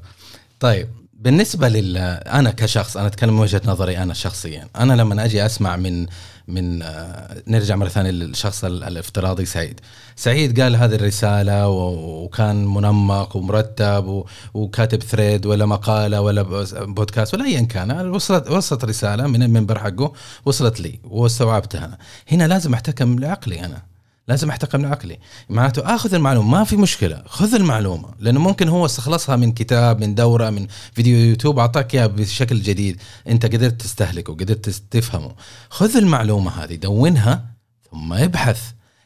طيب 0.60 0.88
بالنسبة 1.24 1.70
لل 1.70 1.98
أنا 1.98 2.52
كشخص 2.52 2.98
أنا 2.98 3.08
أتكلم 3.08 3.34
من 3.34 3.40
وجهة 3.40 3.62
نظري 3.66 3.98
أنا 3.98 4.14
شخصيا. 4.14 4.68
أنا 4.76 4.94
لما 4.94 5.26
أجي 5.26 5.46
أسمع 5.46 5.76
من 5.76 6.06
من 6.48 6.82
آه، 6.82 7.44
نرجع 7.48 7.76
مرة 7.76 7.88
ثانية 7.88 8.12
للشخص 8.12 8.64
الافتراضي 8.66 9.46
سعيد. 9.46 9.80
سعيد 10.16 10.62
قال 10.62 10.76
هذه 10.76 10.96
الرسالة 10.96 11.68
وكان 11.70 12.66
منمق 12.66 13.36
ومرتب 13.36 14.24
وكاتب 14.54 15.04
ثريد 15.04 15.46
ولا 15.46 15.66
مقالة 15.66 16.22
ولا 16.22 16.42
بودكاست 16.84 17.34
ولا 17.34 17.46
ايا 17.46 17.62
كان. 17.62 18.10
وصلت 18.10 18.50
وصلت 18.50 18.86
رسالة 18.86 19.28
من 19.28 19.44
المنبر 19.44 19.80
حقه 19.80 20.14
وصلت 20.46 20.80
لي 20.80 21.00
واستوعبتها 21.04 21.98
هنا 22.32 22.48
لازم 22.48 22.74
أحتكم 22.74 23.20
لعقلي 23.20 23.66
أنا. 23.66 23.93
لازم 24.28 24.50
احتقن 24.50 24.80
من 24.80 24.86
عقلي. 24.86 25.20
معناته 25.50 25.96
آخذ 25.96 26.14
المعلومة 26.14 26.58
ما 26.58 26.64
في 26.64 26.78
مشكلة 26.78 27.24
خذ 27.26 27.56
المعلومة. 27.56 28.10
لأنه 28.20 28.40
ممكن 28.40 28.68
هو 28.68 28.86
استخلصها 28.86 29.36
من 29.36 29.52
كتاب 29.52 30.00
من 30.00 30.16
دورة 30.16 30.50
من 30.50 30.68
فيديو 30.94 31.18
يوتيوب 31.18 31.60
أعطاك 31.60 31.96
اياها 31.96 32.08
بشكل 32.08 32.62
جديد. 32.62 33.02
أنت 33.28 33.46
قدرت 33.46 33.82
تستهلكه 33.82 34.34
قدرت 34.34 34.70
تفهمه. 34.70 35.36
خذ 35.70 35.98
المعلومة 35.98 36.64
هذه 36.64 36.76
دونها 36.76 37.46
ثم 37.92 38.14
ابحث. 38.14 38.62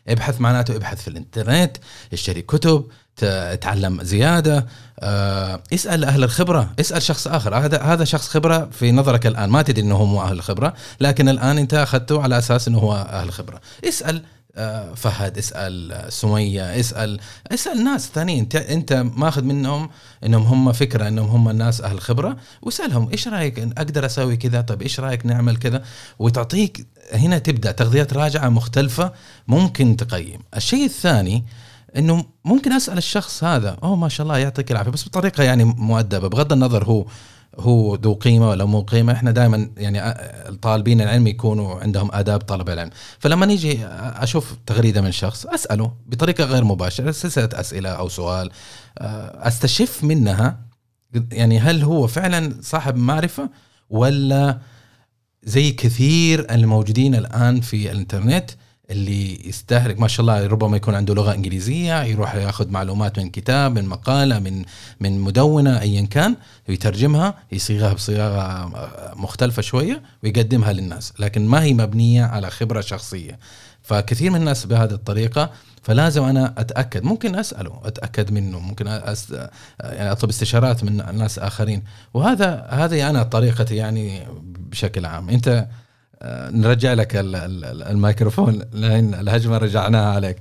ابحث 0.08 0.42
معناته 0.42 0.76
ابحث 0.76 1.02
في 1.02 1.08
الإنترنت 1.08 1.78
اشتري 2.14 2.42
كتب 2.42 2.86
تعلم 3.62 4.04
زيادة. 4.04 4.68
آه، 5.00 5.64
اسأل 5.74 6.06
أهل 6.06 6.24
الخبرة 6.24 6.74
اسأل 6.80 7.02
شخص 7.02 7.28
آخر. 7.28 7.56
هذا 7.56 7.82
هذا 7.82 8.04
شخص 8.04 8.28
خبرة 8.28 8.70
في 8.72 8.92
نظرك 8.92 9.28
الآن. 9.28 9.50
ما 9.50 9.62
تدري 9.62 9.82
إنه 9.82 9.96
هو 9.96 10.06
مو 10.06 10.22
أهل 10.22 10.34
الخبره 10.34 10.74
لكن 11.00 11.30
الآن 11.30 11.58
أنت 11.58 11.74
أخذته 11.74 12.22
على 12.22 12.38
أساس 12.38 12.68
إنه 12.68 12.80
هو 12.80 12.94
أهل 12.94 13.32
خبرة. 13.32 13.62
اسأل 13.88 14.24
فهد 14.96 15.38
اسأل 15.38 16.06
سمية 16.14 16.80
اسأل 16.80 17.20
اسأل 17.52 17.84
ناس 17.84 18.10
ثانيين. 18.16 18.40
انت 18.40 18.56
انت 18.56 18.94
ماخذ 18.94 19.44
منهم 19.44 19.90
انهم 20.26 20.44
هم 20.44 20.72
فكرة 20.72 21.08
انهم 21.08 21.28
هم 21.28 21.50
الناس 21.50 21.82
أهل 21.82 22.00
خبرة 22.00 22.38
واسألهم 22.62 23.10
إيش 23.12 23.28
رأيك 23.28 23.60
أقدر 23.60 24.06
أسوي 24.06 24.38
كذا؟ 24.38 24.62
طيب 24.62 24.82
إيش 24.82 25.00
رأيك 25.00 25.26
نعمل 25.26 25.58
كذا؟ 25.58 25.84
وتعطيك 26.20 26.88
هنا 27.14 27.38
تبدأ 27.38 27.72
تغذيات 27.72 28.14
راجعة 28.14 28.50
مختلفة 28.50 29.12
ممكن 29.48 29.98
تقيم. 29.98 30.40
الشيء 30.56 30.86
الثاني 30.86 31.46
إنه 31.98 32.26
ممكن 32.46 32.72
أسأل 32.72 32.98
الشخص 32.98 33.44
هذا 33.44 33.78
أوه 33.84 33.96
ما 33.96 34.10
شاء 34.10 34.24
الله 34.28 34.38
يعطيك 34.38 34.72
العافية. 34.72 34.92
بس 34.92 35.08
بطريقة 35.08 35.44
يعني 35.44 35.64
مؤدبة 35.64 36.28
بغض 36.28 36.54
النظر 36.54 36.86
هو 36.86 37.06
هو 37.60 37.96
ذو 37.96 38.14
قيمة 38.14 38.50
ولا 38.50 38.66
مو 38.66 38.82
قيمة 38.82 39.14
إحنا 39.14 39.32
دائما 39.32 39.70
يعني 39.78 40.00
الطالبين 40.50 41.02
العلم 41.02 41.28
يكونوا 41.28 41.80
عندهم 41.80 42.10
آداب 42.14 42.40
طلب 42.40 42.70
العلم. 42.70 42.90
فلما 43.20 43.46
نيجي 43.46 43.86
أشوف 43.86 44.56
تغريدة 44.66 45.02
من 45.02 45.12
شخص 45.12 45.46
أسأله 45.46 45.94
بطريقة 46.06 46.44
غير 46.44 46.64
مباشرة 46.64 47.12
سلسلة 47.12 47.50
أسئلة 47.54 47.90
أو 47.90 48.10
سؤال 48.10 48.50
أستشف 48.98 50.04
منها 50.04 50.60
يعني 51.32 51.60
هل 51.60 51.84
هو 51.84 52.08
فعلا 52.08 52.54
صاحب 52.62 52.96
معرفة 52.96 53.50
ولا 53.90 54.60
زي 55.44 55.72
كثير 55.72 56.48
الموجودين 56.52 57.16
الآن 57.16 57.62
في 57.62 57.92
الإنترنت؟ 57.92 58.52
اللي 58.90 59.48
يستهلك 59.50 60.00
ما 60.00 60.08
شاء 60.08 60.22
الله 60.22 60.48
ربما 60.48 60.78
يكون 60.78 60.96
عنده 60.96 61.14
لغة 61.14 61.34
إنجليزية 61.34 62.04
يروح 62.04 62.36
ياخذ 62.36 62.70
معلومات 62.70 63.20
من 63.20 63.30
كتاب 63.30 63.80
من 63.80 63.86
مقالة 63.86 64.40
من 64.40 64.66
من 65.00 65.20
مدونة 65.20 65.82
ايا 65.82 66.06
كان 66.06 66.36
ويترجمها 66.70 67.34
يصيغها 67.52 67.94
بصياغة 67.94 68.72
مختلفة 69.16 69.62
شوية 69.62 70.02
ويقدمها 70.24 70.74
للناس. 70.74 71.14
لكن 71.20 71.46
ما 71.46 71.64
هي 71.64 71.74
مبنية 71.74 72.24
على 72.24 72.50
خبرة 72.50 72.82
شخصية. 72.82 73.40
فكثير 73.82 74.32
من 74.32 74.40
الناس 74.40 74.66
بهذه 74.66 74.92
الطريقة 74.92 75.52
فلازم 75.84 76.24
أنا 76.24 76.54
أتأكد. 76.58 77.04
ممكن 77.04 77.36
أسأله 77.36 77.82
أتأكد 77.86 78.32
منه 78.32 78.60
ممكن 78.60 78.88
أس... 78.88 79.34
يعني 79.80 80.12
أطلب 80.12 80.30
استشارات 80.30 80.84
من 80.84 81.18
ناس 81.18 81.40
آخرين. 81.40 81.84
وهذا 82.14 82.68
هذه 82.70 83.10
أنا 83.10 83.24
طريقتي 83.24 83.76
يعني 83.76 84.28
بشكل 84.44 85.06
عام. 85.06 85.30
أنت 85.30 85.68
نرجع 86.52 86.94
لك 86.94 87.12
الميكروفون 87.92 88.62
لين 88.74 89.14
الهجمة 89.14 89.58
رجعناها 89.58 90.14
عليك. 90.16 90.38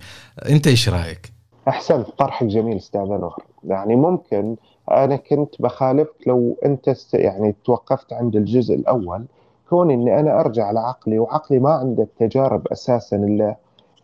انت 0.48 0.66
إيش 0.66 0.88
رأيك؟ 0.88 1.32
أحسنت 1.68 2.06
طرحك 2.18 2.46
جميل 2.46 2.76
أستاذ 2.76 3.00
أنور. 3.00 3.44
يعني 3.64 3.96
ممكن 3.96 4.56
أنا 4.90 5.16
كنت 5.16 5.62
بخالفك 5.62 6.14
لو 6.26 6.56
أنت 6.64 6.96
يعني 7.14 7.54
توقفت 7.64 8.12
عند 8.12 8.36
الجزء 8.36 8.74
الأول 8.74 9.24
كون 9.70 9.90
إني 9.90 10.20
أنا 10.20 10.40
أرجع 10.40 10.70
لعقلي 10.70 11.18
وعقلي 11.18 11.58
ما 11.58 11.70
عنده 11.70 12.02
التجارب 12.02 12.68
أساسا 12.68 13.16
اللي 13.16 13.56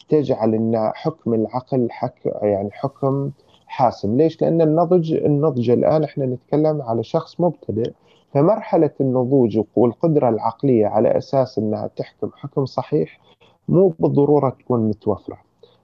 تجعل 0.09 0.55
إن 0.55 0.91
حكم 0.95 1.35
العقل 1.35 1.89
حك 1.91 2.21
يعني 2.43 2.71
حكم 2.73 3.31
حاسم. 3.67 4.17
ليش؟ 4.17 4.43
لأن 4.43 4.61
النضج 4.61 5.13
النضج 5.13 5.71
الآن 5.71 6.05
إحنا 6.05 6.27
نتكلم 6.27 6.83
على 6.83 7.05
شخص 7.05 7.41
مبتدئ 7.41 7.93
فمرحلة 8.33 8.91
النضوج 9.01 9.61
والقدرة 9.77 10.29
العقلية 10.29 10.87
على 10.87 11.19
أساس 11.19 11.59
أنها 11.59 11.91
تحكم 11.97 12.31
حكم 12.37 12.67
صحيح 12.67 13.21
مو 13.69 13.95
بالضرورة 13.99 14.51
تكون 14.51 14.89
متوفرة. 14.89 15.39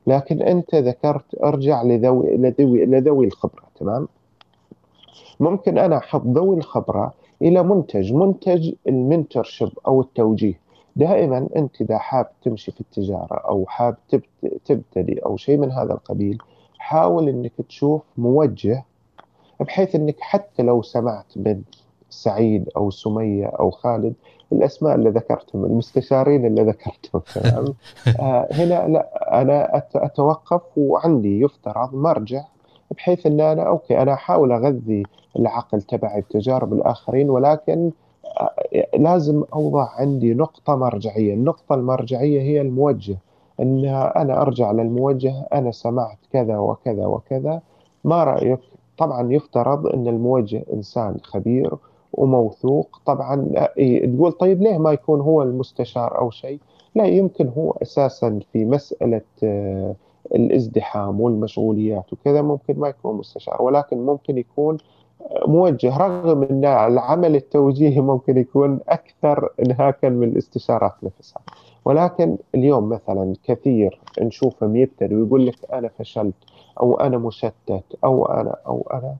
لكن 0.06 0.42
أنت 0.42 0.74
ذكرت 0.74 1.42
أرجع 1.42 1.82
لذوي, 1.82 2.36
لذوي, 2.36 2.86
لذوي 2.86 3.26
الخبرة 3.26 3.64
تمام؟ 3.80 4.08
ممكن 5.40 5.78
أنا 5.78 5.96
أحط 5.96 6.22
ذوي 6.26 6.56
الخبرة 6.56 7.12
إلى 7.42 7.62
منتج 7.62 8.12
منتج 8.12 8.74
المنترشيب 8.88 9.70
أو 9.86 10.00
التوجيه. 10.00 10.60
دائما 10.96 11.48
أنت 11.56 11.80
إذا 11.80 11.98
حاب 11.98 12.26
تمشي 12.42 12.72
في 12.72 12.80
التجارة 12.80 13.34
أو 13.34 13.64
حاب 13.68 13.96
تبتدي 14.64 15.18
أو 15.18 15.36
شيء 15.36 15.56
من 15.56 15.72
هذا 15.72 15.92
القبيل 15.92 16.38
حاول 16.78 17.28
أنك 17.28 17.52
تشوف 17.68 18.02
موجه 18.16 18.84
بحيث 19.60 19.94
أنك 19.94 20.16
حتى 20.20 20.62
لو 20.62 20.82
سمعت 20.82 21.26
من 21.36 21.62
سعيد 22.10 22.68
أو 22.76 22.90
سمية 22.90 23.46
أو 23.46 23.70
خالد 23.70 24.14
الأسماء 24.52 24.94
اللي 24.94 25.10
ذكرتهم 25.10 25.64
المستشارين 25.64 26.46
اللي 26.46 26.62
ذكرتهم 26.62 27.22
آه 28.20 28.48
هنا 28.52 28.88
لا 28.88 29.40
أنا 29.40 29.82
أتوقف 29.94 30.62
وعندي 30.76 31.40
يفترض 31.40 31.94
مرجع 31.94 32.44
بحيث 32.90 33.26
أن 33.26 33.40
أنا 33.40 33.62
أوكي 33.62 34.02
أنا 34.02 34.12
أحاول 34.12 34.52
أغذي 34.52 35.02
العقل 35.38 35.82
تبعي 35.82 36.20
بتجارب 36.20 36.72
الآخرين 36.72 37.30
ولكن 37.30 37.90
لازم 38.98 39.44
أوضع 39.54 39.88
عندي 39.98 40.34
نقطة 40.34 40.76
مرجعية، 40.76 41.34
النقطة 41.34 41.74
المرجعية 41.74 42.40
هي 42.40 42.60
الموجه. 42.60 43.18
إن 43.60 43.84
أنا 44.16 44.42
أرجع 44.42 44.72
للموجه 44.72 45.46
أنا 45.52 45.70
سمعت 45.70 46.18
كذا 46.32 46.58
وكذا 46.58 47.06
وكذا 47.06 47.60
ما 48.04 48.24
رأيك؟ 48.24 48.60
طبعا 48.98 49.32
يفترض 49.32 49.86
إن 49.86 50.08
الموجه 50.08 50.64
إنسان 50.72 51.16
خبير 51.22 51.76
وموثوق. 52.12 53.00
طبعا 53.06 53.48
تقول 54.02 54.32
طيب 54.32 54.62
ليه 54.62 54.78
ما 54.78 54.92
يكون 54.92 55.20
هو 55.20 55.42
المستشار 55.42 56.18
أو 56.18 56.30
شيء؟ 56.30 56.58
لا 56.94 57.04
يمكن 57.04 57.48
هو 57.48 57.70
أساسا 57.82 58.40
في 58.52 58.64
مسألة 58.64 59.20
آه، 59.42 59.94
الازدحام 60.34 61.20
والمشغوليات 61.20 62.12
وكذا 62.12 62.42
ممكن 62.42 62.78
ما 62.78 62.88
يكون 62.88 63.16
مستشار 63.16 63.62
ولكن 63.62 64.06
ممكن 64.06 64.38
يكون 64.38 64.78
موجه. 65.46 65.98
رغم 65.98 66.42
إن 66.42 66.64
العمل 66.64 67.36
التوجيهي 67.36 68.00
ممكن 68.10 68.36
يكون 68.38 68.80
أكثر 68.88 69.48
انهاكا 69.60 70.08
من 70.08 70.28
الاستشارات 70.28 70.94
نفسها. 71.02 71.42
ولكن 71.84 72.36
اليوم 72.54 72.88
مثلا 72.88 73.34
كثير 73.44 74.00
نشوفهم 74.20 74.76
يبتدي 74.76 75.14
ويقول 75.14 75.46
لك 75.46 75.72
أنا 75.72 75.88
فشلت 75.88 76.34
أو 76.80 77.00
أنا 77.00 77.18
مشتت 77.18 77.84
أو 78.04 78.26
أنا 78.26 78.56
أو 78.66 78.88
أنا 78.92 79.16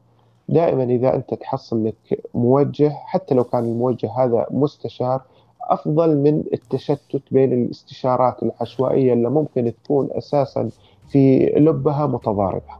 دائما 0.48 0.84
إذا 0.84 1.14
أنت 1.14 1.34
تحصل 1.34 1.86
لك 1.86 2.20
موجه 2.34 2.92
حتى 3.06 3.34
لو 3.34 3.44
كان 3.44 3.64
الموجه 3.64 4.10
هذا 4.18 4.46
مستشار 4.50 5.22
أفضل 5.62 6.16
من 6.16 6.44
التشتت 6.52 7.22
بين 7.30 7.52
الاستشارات 7.52 8.42
العشوائية 8.42 9.12
اللي 9.12 9.30
ممكن 9.30 9.72
تكون 9.84 10.08
أساسا 10.12 10.70
في 11.08 11.46
لبها 11.56 12.06
متضاربة. 12.06 12.78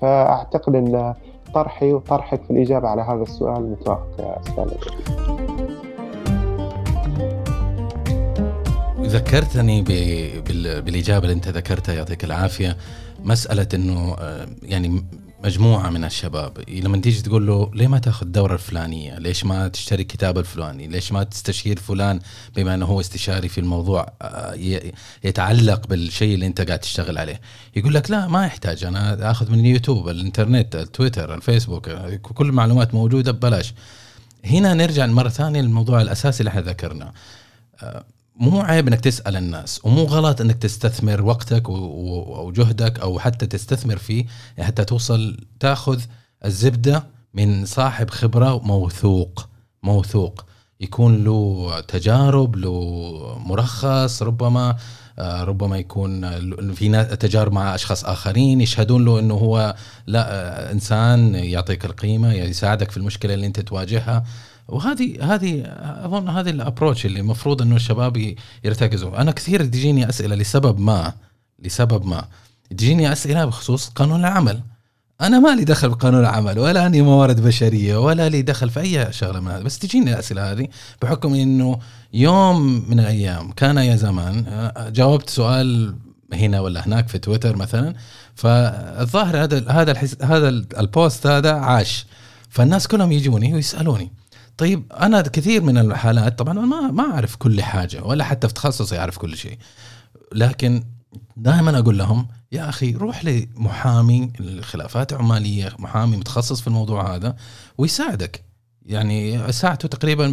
فأعتقد 0.00 0.74
إن 0.74 1.14
طرحي 1.54 1.92
وطرحك 1.92 2.42
في 2.42 2.50
الإجابة 2.50 2.88
على 2.88 3.02
هذا 3.02 3.22
السؤال 3.22 3.70
متوافق 3.70 4.20
يا 4.20 4.40
أستاذ. 4.40 4.68
ذكرتني 9.00 9.82
بالإجابة 10.80 11.24
اللي 11.24 11.34
أنت 11.34 11.48
ذكرتها 11.48 11.94
يعطيك 11.94 12.24
العافية. 12.24 12.76
مسألة 13.24 13.68
أنه 13.74 14.14
آه، 14.14 14.46
يعني 14.62 15.04
مجموعة 15.44 15.90
من 15.90 16.04
الشباب 16.04 16.64
لما 16.68 16.98
تيجي 16.98 17.22
تقول 17.22 17.46
له 17.46 17.70
ليه 17.74 17.88
ما 17.88 17.98
تاخذ 17.98 18.26
الدوره 18.26 18.54
الفلانية؟ 18.54 19.18
ليش 19.18 19.44
ما 19.44 19.68
تشتري 19.68 20.04
كتاب 20.04 20.38
الفلاني؟ 20.38 20.86
ليش 20.86 21.12
ما 21.12 21.22
تستشير 21.22 21.78
فلان 21.78 22.20
بما 22.56 22.74
إنه 22.74 22.86
هو 22.86 23.00
استشاري 23.00 23.48
في 23.48 23.58
الموضوع 23.58 24.12
آه، 24.22 24.54
يتعلق 25.24 25.86
بالشيء 25.86 26.34
اللي 26.34 26.46
أنت 26.46 26.60
قاعد 26.60 26.78
تشتغل 26.78 27.18
عليه؟ 27.18 27.40
يقول 27.76 27.94
لك 27.94 28.10
لا 28.10 28.28
ما 28.28 28.46
يحتاج 28.46 28.84
أنا 28.84 29.30
آخذ 29.30 29.50
من 29.50 29.60
اليوتيوب، 29.60 30.08
الإنترنت، 30.08 30.76
التويتر، 30.76 31.34
الفيسبوك 31.34 31.90
كل 32.22 32.46
المعلومات 32.46 32.94
موجودة 32.94 33.32
ببلاش. 33.32 33.74
هنا 34.44 34.74
نرجع 34.74 35.06
مرة 35.06 35.28
ثانية 35.28 35.60
للموضوع 35.60 36.00
الأساسي 36.00 36.40
اللي 36.40 36.48
إحنا 36.48 36.60
ذكرناه. 36.60 37.12
مو 38.36 38.60
عيب 38.60 38.88
إنك 38.88 39.00
تسأل 39.00 39.36
الناس 39.36 39.80
ومو 39.84 40.02
غلط 40.04 40.40
إنك 40.40 40.56
تستثمر 40.56 41.22
وقتك 41.22 41.68
أو 41.68 42.52
جهدك 42.56 43.00
أو 43.00 43.18
حتى 43.18 43.46
تستثمر 43.46 43.96
فيه 43.96 44.24
حتى 44.60 44.84
توصل 44.84 45.36
تأخذ 45.60 46.00
الزبدة 46.44 47.04
من 47.34 47.66
صاحب 47.66 48.10
خبرة 48.10 48.58
موثوق 48.58 49.48
موثوق. 49.82 50.44
يكون 50.80 51.24
له 51.24 51.80
تجارب 51.80 52.56
له 52.56 53.36
مرخص 53.46 54.22
ربما 54.22 54.76
آه، 55.18 55.44
ربما 55.44 55.78
يكون 55.78 56.30
في 56.74 57.04
تجارب 57.04 57.52
مع 57.52 57.74
أشخاص 57.74 58.04
آخرين 58.04 58.60
يشهدون 58.60 59.04
له 59.04 59.18
إنه 59.18 59.34
هو 59.34 59.74
لا 60.06 60.32
آه، 60.32 60.72
إنسان 60.72 61.34
يعطيك 61.34 61.84
القيمة 61.84 62.32
يساعدك 62.32 62.90
في 62.90 62.96
المشكلة 62.96 63.34
اللي 63.34 63.46
أنت 63.46 63.60
تواجهها. 63.60 64.24
وهذه 64.68 65.34
هذه 65.34 65.62
أظن 66.04 66.28
هذه 66.28 66.50
الابروتش 66.50 67.06
اللي 67.06 67.20
المفروض 67.20 67.62
إنه 67.62 67.76
الشباب 67.76 68.34
يرتكزوا. 68.64 69.20
أنا 69.20 69.30
كثير 69.30 69.64
تجيني 69.64 70.08
أسئلة 70.08 70.34
لسبب 70.36 70.80
ما 70.80 71.12
لسبب 71.58 72.06
ما. 72.06 72.24
تجيني 72.70 73.12
أسئلة 73.12 73.44
بخصوص 73.44 73.88
قانون 73.88 74.20
العمل. 74.20 74.60
أنا 75.20 75.38
ما 75.38 75.54
لي 75.54 75.64
دخل 75.64 75.88
بقانون 75.88 76.20
العمل 76.20 76.58
ولا 76.58 76.86
أني 76.86 77.02
موارد 77.02 77.40
بشرية 77.40 77.96
ولا 77.96 78.28
لي 78.28 78.42
دخل 78.42 78.70
في 78.70 78.80
أي 78.80 79.12
شغلة 79.12 79.40
من 79.40 79.50
هذا. 79.50 79.62
بس 79.62 79.78
تجيني 79.78 80.12
الأسئلة 80.12 80.52
هذه 80.52 80.68
بحكم 81.02 81.34
إنه 81.34 81.78
يوم 82.12 82.84
من 82.90 83.00
الأيام 83.00 83.52
كان 83.52 83.76
يا 83.76 83.96
زمان 83.96 84.70
جاوبت 84.78 85.30
سؤال 85.30 85.96
هنا 86.32 86.60
ولا 86.60 86.86
هناك 86.86 87.08
في 87.08 87.18
تويتر 87.18 87.56
مثلا 87.56 87.94
فالظاهر 88.34 89.42
هذا 89.44 89.70
هذا 89.70 89.94
هذا 90.22 90.48
البوست 90.48 91.26
هذا 91.26 91.52
عاش. 91.52 92.06
فالناس 92.48 92.86
كلهم 92.86 93.12
يجوني 93.12 93.54
ويسألوني. 93.54 94.12
طيب 94.58 94.92
أنا 94.92 95.22
كثير 95.22 95.62
من 95.62 95.78
الحالات 95.78 96.38
طبعا 96.38 96.52
ما 96.52 96.90
ما 96.90 97.12
أعرف 97.12 97.36
كل 97.36 97.62
حاجة 97.62 98.02
ولا 98.02 98.24
حتى 98.24 98.48
في 98.48 98.54
تخصصي 98.54 98.98
أعرف 98.98 99.18
كل 99.18 99.36
شيء. 99.36 99.58
لكن 100.32 100.84
دائما 101.36 101.78
أقول 101.78 101.98
لهم 101.98 102.28
يا 102.52 102.68
أخي 102.68 102.92
روح 102.92 103.24
لمحامي 103.24 104.32
الخلافات 104.40 105.12
العمالية 105.12 105.72
محامي 105.78 106.16
متخصص 106.16 106.60
في 106.60 106.66
الموضوع 106.66 107.14
هذا 107.14 107.36
ويساعدك. 107.78 108.44
يعني 108.86 109.52
ساعته 109.52 109.88
تقريبا 109.88 110.26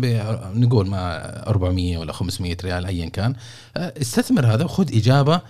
نقول 0.56 0.88
ما 0.88 1.48
400 1.48 1.98
ولا 1.98 2.14
500 2.14 2.58
ريال 2.64 2.86
ايا 2.86 3.10
كان. 3.10 3.36
استثمر 3.78 4.46
هذا 4.46 4.64
وخذ 4.64 4.96
إجابة 4.98 5.42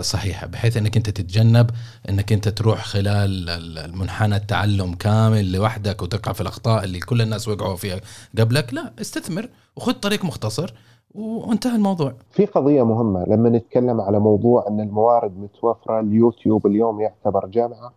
صحيحة 0.00 0.46
بحيث 0.46 0.76
إنك 0.76 0.96
أنت 0.96 1.10
تتجنب 1.10 1.70
إنك 2.08 2.32
أنت 2.32 2.48
تروح 2.48 2.84
خلال 2.84 3.48
المنحنى 3.78 4.36
التعلم 4.36 4.94
كامل 4.94 5.52
لوحدك 5.52 6.02
وتقع 6.02 6.32
في 6.32 6.40
الأخطاء 6.40 6.84
اللي 6.84 7.00
كل 7.00 7.22
الناس 7.22 7.48
وقعوا 7.48 7.76
فيها 7.76 8.00
قبلك. 8.38 8.74
لا 8.74 8.92
استثمر 9.00 9.48
وخذ 9.76 9.92
طريق 9.92 10.24
مختصر 10.24 10.74
وانتهى 11.14 11.76
الموضوع. 11.76 12.12
في 12.30 12.46
قضية 12.46 12.82
مهمة 12.82 13.24
لما 13.24 13.48
نتكلم 13.48 14.00
على 14.00 14.18
موضوع 14.20 14.68
إن 14.68 14.80
الموارد 14.80 15.38
متوفرة 15.38 16.00
اليوتيوب 16.00 16.66
اليوم 16.66 17.00
يعتبر 17.00 17.46
جامعة 17.46 17.92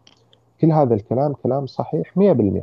كل 0.62 0.72
هذا 0.72 0.94
الكلام 0.94 1.34
كلام 1.34 1.68
صحيح 1.68 2.14
100% 2.18 2.62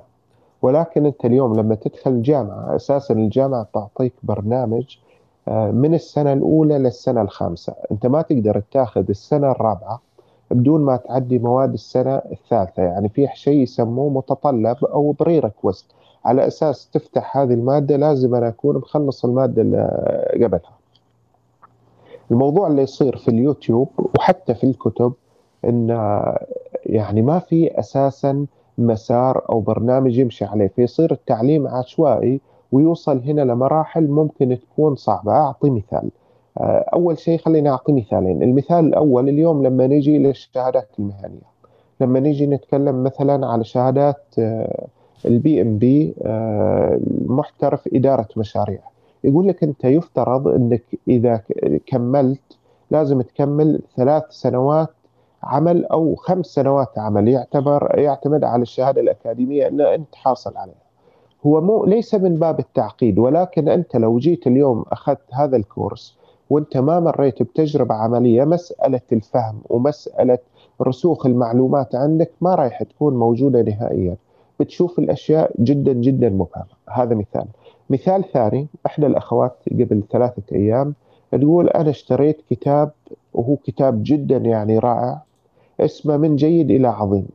ولكن 0.62 1.06
أنت 1.06 1.24
اليوم 1.24 1.60
لما 1.60 1.74
تدخل 1.74 2.22
جامعة 2.22 2.76
أساسا 2.76 3.14
الجامعة 3.14 3.68
تعطيك 3.74 4.12
برنامج 4.22 4.84
آه، 4.84 5.07
من 5.52 5.94
السنة 5.94 6.32
الأولى 6.32 6.78
للسنة 6.78 7.22
الخامسة. 7.22 7.74
أنت 7.92 8.06
ما 8.06 8.22
تقدر 8.22 8.62
تاخذ 8.70 9.04
السنة 9.08 9.50
الرابعة 9.50 10.00
بدون 10.50 10.80
ما 10.80 10.96
تعدي 10.96 11.38
مواد 11.38 11.72
السنة 11.72 12.16
الثالثة. 12.16 12.82
يعني 12.82 13.08
في 13.08 13.28
شيء 13.34 13.62
يسموه 13.62 14.10
متطلب 14.10 14.84
أو 14.84 15.12
prerequisite 15.12 15.86
على 16.24 16.46
أساس 16.46 16.90
تفتح 16.90 17.36
هذه 17.36 17.54
المادة 17.54 17.96
لازم 17.96 18.34
أنا 18.34 18.48
أكون 18.48 18.76
مخلص 18.76 19.24
المادة 19.24 19.62
اللي 19.62 20.44
قبلها. 20.44 20.78
الموضوع 22.30 22.66
اللي 22.66 22.82
يصير 22.82 23.16
في 23.16 23.28
اليوتيوب 23.28 23.88
وحتى 24.18 24.54
في 24.54 24.64
الكتب 24.64 25.12
إن 25.64 25.88
يعني 26.86 27.22
ما 27.22 27.38
في 27.38 27.78
أساسا 27.78 28.46
مسار 28.78 29.44
أو 29.50 29.60
برنامج 29.60 30.18
يمشي 30.18 30.44
عليه. 30.44 30.68
فيصير 30.68 31.12
التعليم 31.12 31.66
عشوائي 31.68 32.40
ويوصل 32.72 33.18
هنا 33.18 33.40
لمراحل 33.40 34.06
ممكن 34.08 34.58
تكون 34.60 34.94
صعبة. 34.96 35.32
أعطي 35.32 35.70
مثال. 35.70 36.10
آه، 36.58 36.84
أول 36.94 37.18
شيء 37.18 37.38
خلينا 37.38 37.70
أعطي 37.70 37.92
مثالين. 37.92 38.42
المثال 38.42 38.84
الأول 38.84 39.28
اليوم 39.28 39.62
لما 39.66 39.86
نجي 39.86 40.18
للشهادات 40.18 40.88
المهنية 40.98 41.48
لما 42.00 42.20
نجي 42.20 42.46
نتكلم 42.46 43.02
مثلا 43.04 43.46
على 43.46 43.64
شهادات 43.64 44.24
ال 45.26 45.62
PMP 45.62 46.14
محترف 47.26 47.88
إدارة 47.94 48.28
مشاريع 48.36 48.78
يقول 49.24 49.48
لك 49.48 49.62
أنت 49.62 49.84
يفترض 49.84 50.48
أنك 50.48 50.84
إذا 51.08 51.40
كملت 51.86 52.58
لازم 52.90 53.22
تكمل 53.22 53.80
ثلاث 53.96 54.24
سنوات 54.30 54.88
عمل 55.42 55.84
أو 55.86 56.14
خمس 56.14 56.46
سنوات 56.46 56.98
عمل 56.98 57.28
يعتبر 57.28 57.98
يعتمد 57.98 58.44
على 58.44 58.62
الشهادة 58.62 59.00
الأكاديمية 59.00 59.68
أن 59.68 59.80
أنت 59.80 60.14
حاصل 60.14 60.56
عليها. 60.56 60.87
هو 61.46 61.60
مو 61.60 61.84
ليس 61.84 62.14
من 62.14 62.34
باب 62.34 62.58
التعقيد 62.58 63.18
ولكن 63.18 63.68
أنت 63.68 63.96
لو 63.96 64.18
جيت 64.18 64.46
اليوم 64.46 64.84
أخذت 64.92 65.34
هذا 65.34 65.56
الكورس 65.56 66.16
وأنت 66.50 66.76
ما 66.76 67.00
مريت 67.00 67.42
بتجربة 67.42 67.94
عملية 67.94 68.44
مسألة 68.44 69.00
الفهم 69.12 69.60
ومسألة 69.70 70.38
رسوخ 70.82 71.26
المعلومات 71.26 71.94
عندك 71.94 72.30
ما 72.40 72.54
رايح 72.54 72.82
تكون 72.82 73.14
موجودة 73.16 73.62
نهائيا. 73.62 74.16
بتشوف 74.60 74.98
الأشياء 74.98 75.52
جدا 75.58 75.92
جدا 75.92 76.28
مبهمة. 76.28 76.66
هذا 76.90 77.14
مثال. 77.14 77.46
مثال 77.90 78.24
ثاني 78.32 78.66
إحدى 78.86 79.06
الأخوات 79.06 79.56
قبل 79.72 80.02
ثلاثة 80.10 80.42
أيام 80.52 80.94
تقول 81.32 81.68
أنا 81.68 81.90
اشتريت 81.90 82.40
كتاب 82.50 82.90
وهو 83.34 83.56
كتاب 83.56 84.00
جدا 84.04 84.36
يعني 84.36 84.78
رائع 84.78 85.22
اسمه 85.80 86.16
من 86.16 86.36
جيد 86.36 86.70
إلى 86.70 86.88
عظيم 86.88 87.28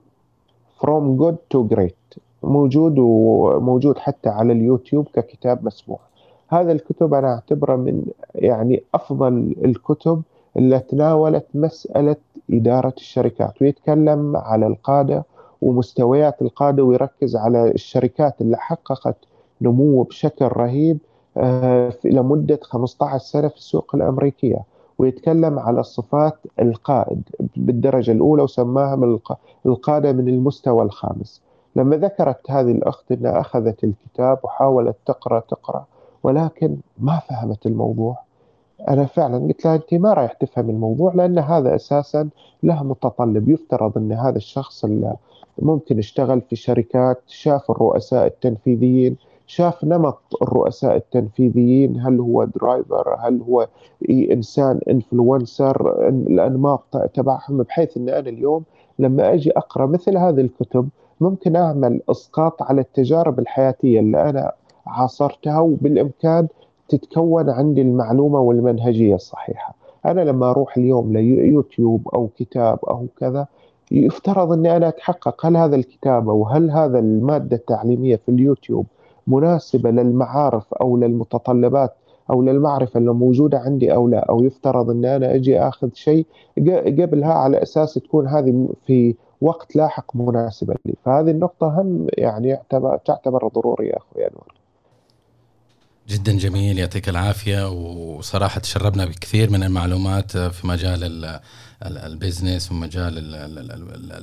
From 0.81 1.17
Good 1.17 1.37
to 1.53 1.63
Great. 1.75 2.17
موجود 2.43 2.95
وموجود 2.99 3.97
حتى 3.97 4.29
على 4.29 4.53
اليوتيوب 4.53 5.08
ككتاب 5.13 5.65
مسموع 5.65 5.99
هذا 6.47 6.71
الكتب 6.71 7.13
أنا 7.13 7.34
أعتبره 7.34 7.75
من 7.75 8.06
يعني 8.36 8.84
أفضل 8.93 9.56
الكتب 9.65 10.21
اللي 10.58 10.79
تناولت 10.79 11.45
مسألة 11.53 12.15
إدارة 12.53 12.93
الشركات 12.97 13.62
ويتكلم 13.62 14.38
على 14.38 14.67
القادة 14.67 15.23
ومستويات 15.62 16.41
القادة 16.41 16.84
ويركز 16.84 17.36
على 17.36 17.71
الشركات 17.71 18.41
اللي 18.41 18.58
حققت 18.58 19.15
نمو 19.62 20.03
بشكل 20.03 20.45
رهيب 20.45 20.97
آه، 21.38 21.93
لمدة 22.06 22.60
15 22.63 23.17
سنة 23.23 23.47
في 23.47 23.56
السوق 23.56 23.95
الأمريكية. 23.95 24.63
ويتكلم 24.97 25.60
على 25.60 25.84
صفات 25.84 26.38
القائد 26.60 27.21
بالدرجة 27.56 28.12
الأولى 28.12 28.43
وسماها 28.43 28.95
من 28.95 29.19
القادة 29.65 30.12
من 30.12 30.29
المستوى 30.29 30.84
الخامس. 30.84 31.41
لما 31.75 31.95
ذكرت 31.95 32.51
هذه 32.51 32.71
الأخت 32.71 33.12
إنها 33.12 33.39
أخذت 33.39 33.83
الكتاب 33.83 34.39
وحاولت 34.43 34.95
تقرأ 35.05 35.39
تقرأ 35.39 35.86
ولكن 36.23 36.77
ما 36.97 37.19
فهمت 37.29 37.65
الموضوع. 37.65 38.17
أنا 38.89 39.05
فعلا 39.05 39.38
قلت 39.38 39.65
لها 39.65 39.75
انت 39.75 39.93
ما 39.93 40.13
رايح 40.13 40.33
تفهم 40.33 40.69
الموضوع 40.69 41.13
لأن 41.13 41.39
هذا 41.39 41.75
أساسا 41.75 42.29
له 42.63 42.83
متطلب. 42.83 43.49
يفترض 43.49 43.97
إن 43.97 44.12
هذا 44.12 44.38
الشخص 44.38 44.86
اللي 44.86 45.13
ممكن 45.62 45.97
اشتغل 45.97 46.41
في 46.41 46.55
شركات 46.55 47.21
شاف 47.27 47.71
الرؤساء 47.71 48.25
التنفيذيين 48.27 49.17
شاف 49.47 49.83
نمط 49.83 50.21
الرؤساء 50.41 50.95
التنفيذيين 50.95 51.99
هل 51.99 52.19
هو 52.19 52.43
درايفر 52.43 53.15
هل 53.19 53.41
هو 53.41 53.67
إنسان 54.09 54.79
influencer 54.89 56.08
الأنماط 56.09 56.97
تبعهم 57.13 57.63
بحيث 57.63 57.97
إن 57.97 58.09
أنا 58.09 58.29
اليوم 58.29 58.63
لما 58.99 59.33
أجي 59.33 59.51
أقرأ 59.51 59.86
مثل 59.86 60.17
هذه 60.17 60.41
الكتب 60.41 60.89
ممكن 61.21 61.56
أعمل 61.56 62.02
إسقاط 62.10 62.62
على 62.63 62.82
التجارب 62.82 63.39
الحياتية 63.39 63.99
اللي 63.99 64.30
أنا 64.30 64.52
عاصرتها 64.88 65.60
وبالإمكان 65.60 66.47
تتكون 66.89 67.49
عندي 67.49 67.82
المعلومة 67.82 68.39
والمنهجية 68.39 69.15
الصحيحة. 69.15 69.76
أنا 70.06 70.21
لما 70.21 70.49
أروح 70.49 70.78
اليوم 70.78 71.13
ليوتيوب 71.13 72.08
أو 72.13 72.30
كتاب 72.38 72.80
أو 72.86 73.08
كذا 73.19 73.47
يفترض 73.91 74.52
إني 74.52 74.78
أنا 74.78 74.88
أتحقق 74.88 75.45
هل 75.45 75.58
هذا 75.58 75.76
الكتاب 75.76 76.30
أو 76.30 76.45
هل 76.47 76.71
هذا 76.71 76.99
المادة 76.99 77.56
التعليمية 77.56 78.15
في 78.15 78.30
اليوتيوب 78.32 78.86
مناسبة 79.28 79.91
للمعارف 79.91 80.73
أو 80.73 80.97
للمتطلبات 80.97 81.93
أو 82.32 82.41
للمعرفة 82.41 82.97
اللي 82.97 83.13
موجودة 83.13 83.60
عندي 83.60 83.93
أو 83.93 84.08
لا 84.08 84.19
أو 84.19 84.43
يفترض 84.43 84.89
ان 84.89 85.06
أنا 85.06 85.36
أجي 85.36 85.60
أخذ 85.60 85.89
شيء 85.93 86.26
قبلها 86.99 87.34
على 87.34 87.63
أساس 87.63 87.93
تكون 87.93 88.28
هذه 88.28 88.69
في 88.86 89.15
وقت 89.43 89.75
لاحق 89.75 90.15
مناسبة 90.15 90.75
لي. 90.86 90.93
فهذه 91.06 91.32
النقطة 91.32 91.82
هم 91.82 92.08
يعني 92.17 92.60
تعتبر 93.06 93.47
ضرورية 93.47 93.93
أخوي 93.97 94.27
أنور. 94.27 94.53
جدا 96.08 96.38
جميل 96.38 96.79
يعطيك 96.79 97.10
العافية 97.10 97.69
وصراحة 97.69 98.60
تشربنا 98.60 99.06
بكثير 99.06 99.49
من 99.49 99.63
المعلومات 99.63 100.38
في 100.38 100.67
مجال 100.67 101.39
البزنس 101.84 102.71
ومجال 102.71 103.13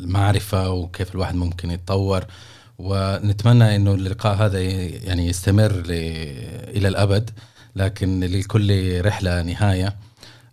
المعرفة 0.04 0.70
وكيف 0.70 1.14
الواحد 1.14 1.35
ممكن 1.35 1.70
يتطور. 1.70 2.24
ونتمنى 2.78 3.76
إنه 3.76 3.94
اللقاء 3.94 4.35
هذا 4.35 4.61
يعني 4.61 5.26
يستمر 5.26 5.83
إلى 6.76 6.88
الأبد 6.88 7.30
لكن 7.76 8.20
لكل 8.20 9.00
رحلة 9.06 9.42
نهاية. 9.42 9.96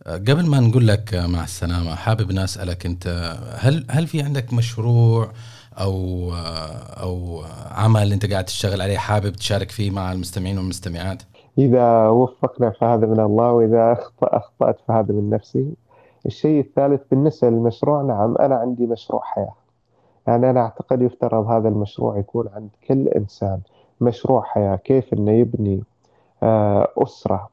قبل 0.08 0.46
ما 0.50 0.60
نقول 0.60 0.88
لك 0.88 1.14
مع 1.14 1.44
السلامة 1.44 1.96
حابب 1.96 2.32
أسألك 2.32 2.86
أنت 2.86 3.36
هل 3.58 3.86
هل 3.90 4.08
في 4.08 4.22
عندك 4.22 4.54
مشروع 4.54 5.28
أو 5.80 6.32
أو 7.02 7.42
عمل 7.72 8.12
أنت 8.12 8.32
قاعد 8.32 8.46
تشتغل 8.46 8.82
عليه 8.82 8.98
حابب 8.98 9.32
تشارك 9.32 9.72
فيه 9.72 9.92
مع 9.92 10.12
المستمعين 10.12 10.58
والمستمعات؟ 10.58 11.24
إذا 11.58 12.08
وفقنا 12.08 12.70
فهذا 12.70 13.06
من 13.08 13.20
الله 13.20 13.52
وإذا 13.52 13.92
أخطأ 13.92 14.38
أخطأت 14.38 14.78
فهذا 14.88 15.14
من 15.14 15.30
نفسي. 15.30 15.74
الشيء 16.26 16.60
الثالث 16.60 17.02
بالنسبة 17.12 17.50
للمشروع 17.50 18.02
نعم 18.02 18.38
أنا 18.38 18.56
عندي 18.56 18.86
مشروع 18.86 19.22
حياة. 19.24 19.56
يعني 20.28 20.50
أنا 20.50 20.60
أعتقد 20.62 21.02
يفترض 21.02 21.48
هذا 21.48 21.70
المشروع 21.70 22.18
يكون 22.18 22.50
عند 22.56 22.70
كل 22.88 23.08
إنسان 23.08 23.60
مشروع 24.02 24.42
حياة 24.44 24.76
كيف 24.76 25.14
إنه 25.14 25.32
يبني 25.32 25.84
آه، 26.44 26.88
أسرة 26.98 27.50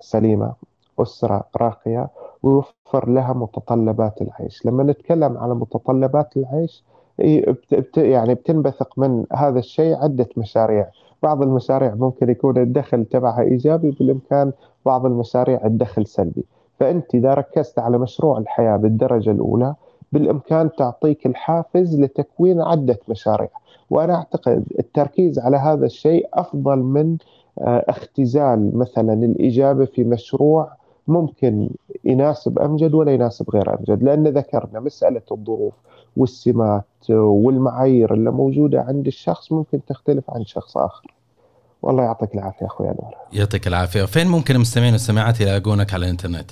سليمة 0.00 0.52
أسرة 0.98 1.44
راقية 1.56 2.08
ويوفر 2.42 3.08
لها 3.08 3.32
متطلبات 3.32 4.22
العيش. 4.22 4.66
لما 4.66 4.82
نتكلم 4.82 5.38
على 5.38 5.54
متطلبات 5.54 6.36
العيش 6.36 6.84
يعني 7.96 8.34
بتنبثق 8.34 8.98
من 8.98 9.24
هذا 9.32 9.58
الشيء 9.58 9.96
عدة 9.96 10.28
مشاريع. 10.36 10.86
بعض 11.22 11.42
المشاريع 11.42 11.94
ممكن 11.94 12.30
يكون 12.30 12.58
الدخل 12.58 13.04
تبعها 13.04 13.40
إيجابي 13.42 13.90
بالإمكان 13.90 14.52
بعض 14.86 15.06
المشاريع 15.06 15.60
الدخل 15.64 16.06
سلبي. 16.06 16.44
فأنت 16.80 17.14
إذا 17.14 17.34
ركزت 17.34 17.78
على 17.78 17.98
مشروع 17.98 18.38
الحياة 18.38 18.76
بالدرجة 18.76 19.30
الأولى 19.30 19.74
بالإمكان 20.12 20.70
تعطيك 20.78 21.26
الحافز 21.26 22.00
لتكوين 22.00 22.60
عدة 22.60 22.98
مشاريع. 23.08 23.48
وأنا 23.90 24.14
أعتقد 24.14 24.64
التركيز 24.78 25.38
على 25.38 25.56
هذا 25.56 25.86
الشيء 25.86 26.28
أفضل 26.34 26.78
من 26.78 27.16
آه، 27.60 27.84
اختزال 27.88 28.78
مثلا 28.78 29.12
الإجابة 29.12 29.84
في 29.84 30.04
مشروع 30.04 30.72
ممكن 31.08 31.70
يناسب 32.04 32.58
أمجد 32.58 32.94
ولا 32.94 33.12
يناسب 33.12 33.50
غير 33.50 33.78
أمجد؟ 33.78 34.02
لأن 34.02 34.28
ذكرنا 34.28 34.80
مسألة 34.80 35.22
الظروف 35.32 35.74
والسمات 36.16 36.84
والمعايير 37.10 38.14
اللي 38.14 38.30
موجودة 38.30 38.80
عند 38.80 39.06
الشخص 39.06 39.52
ممكن 39.52 39.84
تختلف 39.84 40.24
عن 40.30 40.44
شخص 40.44 40.76
آخر. 40.76 41.14
والله 41.82 42.02
يعطيك 42.02 42.34
العافية 42.34 42.66
أخوي 42.66 42.86
أنور. 42.86 43.14
يعطيك 43.32 43.66
العافية. 43.66 44.04
فين 44.04 44.26
ممكن 44.26 44.54
المستمعين 44.54 44.92
والسماعات 44.92 45.40
يلاقونك 45.40 45.94
على 45.94 46.04
الإنترنت؟ 46.04 46.50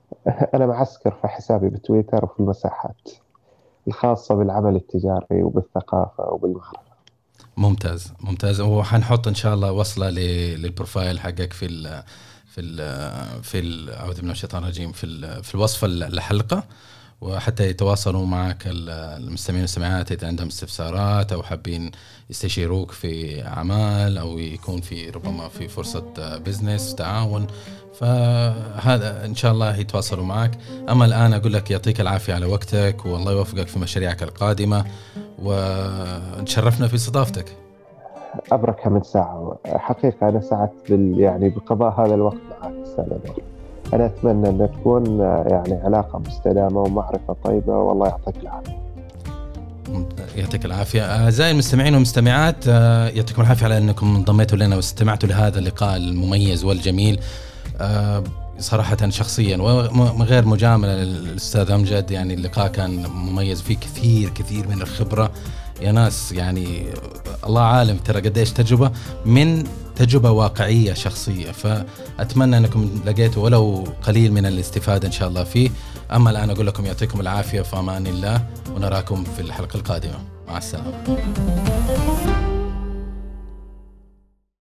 أنا 0.54 0.66
معسكر 0.66 1.10
في 1.10 1.28
حسابي 1.28 1.68
بتويتر 1.68 2.24
وفي 2.24 2.40
المساحات 2.40 3.10
الخاصة 3.88 4.34
بالعمل 4.34 4.76
التجاري 4.76 5.42
وبالثقافة 5.42 6.32
وبالمعرفة. 6.32 6.88
ممتاز 7.56 8.12
ممتاز. 8.20 8.60
وحنحط 8.60 9.28
إن 9.28 9.34
شاء 9.34 9.54
الله 9.54 9.72
وصلة 9.72 10.10
لل 10.10 10.34
profile 10.34 11.20
حقك 11.20 11.52
في 11.52 11.66
في 12.58 12.64
ال 12.64 13.42
في 13.42 13.58
أعوذ 13.98 14.14
بالله 14.14 14.24
من 14.24 14.30
الشيطان 14.30 14.62
الرجيم 14.62 14.92
في 14.92 15.42
في 15.42 15.54
الوصفه 15.54 15.86
الحلقة. 15.86 16.64
وحتى 17.20 17.68
يتواصلوا 17.68 18.26
معك 18.26 18.62
المستمعين 18.66 19.62
والسمعات 19.62 20.12
إذا 20.12 20.26
عندهم 20.26 20.46
استفسارات 20.46 21.32
أو 21.32 21.42
حابين 21.42 21.90
يستشيروك 22.30 22.90
في 22.92 23.42
أعمال 23.46 24.18
أو 24.18 24.38
يكون 24.38 24.80
في 24.80 25.10
ربما 25.10 25.48
في 25.48 25.68
فرصة 25.68 26.36
business 26.38 26.94
تعاون. 26.94 27.46
فهذا 28.00 29.24
إن 29.24 29.34
شاء 29.34 29.52
الله 29.52 29.76
يتواصلوا 29.76 30.24
معك. 30.24 30.58
أما 30.88 31.04
الآن 31.04 31.32
أقول 31.32 31.52
لك 31.52 31.70
يعطيك 31.70 32.00
العافية 32.00 32.34
على 32.34 32.46
وقتك 32.46 33.06
والله 33.06 33.32
يوفقك 33.32 33.68
في 33.68 33.78
مشاريعك 33.78 34.22
القادمة 34.22 34.84
وتشرفنا 35.38 36.88
في 36.88 36.94
استضافتك. 36.94 37.67
ابرك 38.52 38.86
من 38.86 39.02
ساعة. 39.02 39.58
حقيقة 39.66 40.28
أنا 40.28 40.40
سعدت 40.40 40.90
بال 40.90 41.20
يعني 41.20 41.48
بقضاء 41.48 42.00
هذا 42.00 42.14
الوقت 42.14 42.36
معك 42.62 42.72
أستاذ 42.84 43.04
أنا 43.94 44.06
أتمنى 44.06 44.48
أن 44.48 44.68
تكون 44.80 45.20
يعني 45.20 45.74
علاقة 45.84 46.18
مستدامة 46.18 46.80
ومعرفة 46.80 47.36
طيبة 47.44 47.78
والله 47.78 48.06
يعطيك 48.06 48.36
العافية. 48.36 48.78
يعطيك 50.36 50.64
العافية. 50.64 51.22
أعزائي 51.22 51.50
المستمعين 51.50 51.94
والمستمعات 51.94 52.68
آه، 52.68 53.08
يعطيكم 53.08 53.42
العافية 53.42 53.64
على 53.64 53.78
أنكم 53.78 54.16
انضميتوا 54.16 54.58
لنا 54.58 54.76
واستمعتوا 54.76 55.28
لهذا 55.28 55.58
اللقاء 55.58 55.96
المميز 55.96 56.64
والجميل. 56.64 57.20
آه، 57.80 58.24
صراحة 58.58 59.08
شخصيا 59.08 59.56
ومن 59.56 60.22
غير 60.22 60.46
مجاملة 60.46 60.94
للأستاذ 60.94 61.70
أمجد 61.70 62.10
يعني 62.10 62.34
اللقاء 62.34 62.68
كان 62.68 63.06
مميز 63.06 63.62
فيه 63.62 63.76
كثير 63.76 64.28
كثير 64.28 64.68
من 64.68 64.82
الخبرة. 64.82 65.30
يا 65.80 65.92
ناس 65.92 66.32
يعني 66.32 66.86
الله 67.46 67.62
عالم 67.62 67.96
ترى 67.96 68.20
قديش 68.20 68.50
تجربة 68.50 68.92
من 69.24 69.64
تجربة 69.96 70.30
واقعية 70.30 70.94
شخصية. 70.94 71.50
فأتمنى 71.52 72.58
أنكم 72.58 73.00
لقيتوا 73.06 73.44
ولو 73.44 73.84
قليل 74.02 74.32
من 74.32 74.46
الاستفادة 74.46 75.06
إن 75.06 75.12
شاء 75.12 75.28
الله 75.28 75.44
فيه. 75.44 75.70
أما 76.12 76.30
الآن 76.30 76.50
أقول 76.50 76.66
لكم 76.66 76.86
يعطيكم 76.86 77.20
العافية 77.20 77.62
في 77.62 77.78
أمان 77.78 78.06
الله 78.06 78.46
ونراكم 78.74 79.24
في 79.24 79.42
الحلقة 79.42 79.76
القادمة. 79.76 80.18
مع 80.48 80.58
السلامة. 80.58 81.18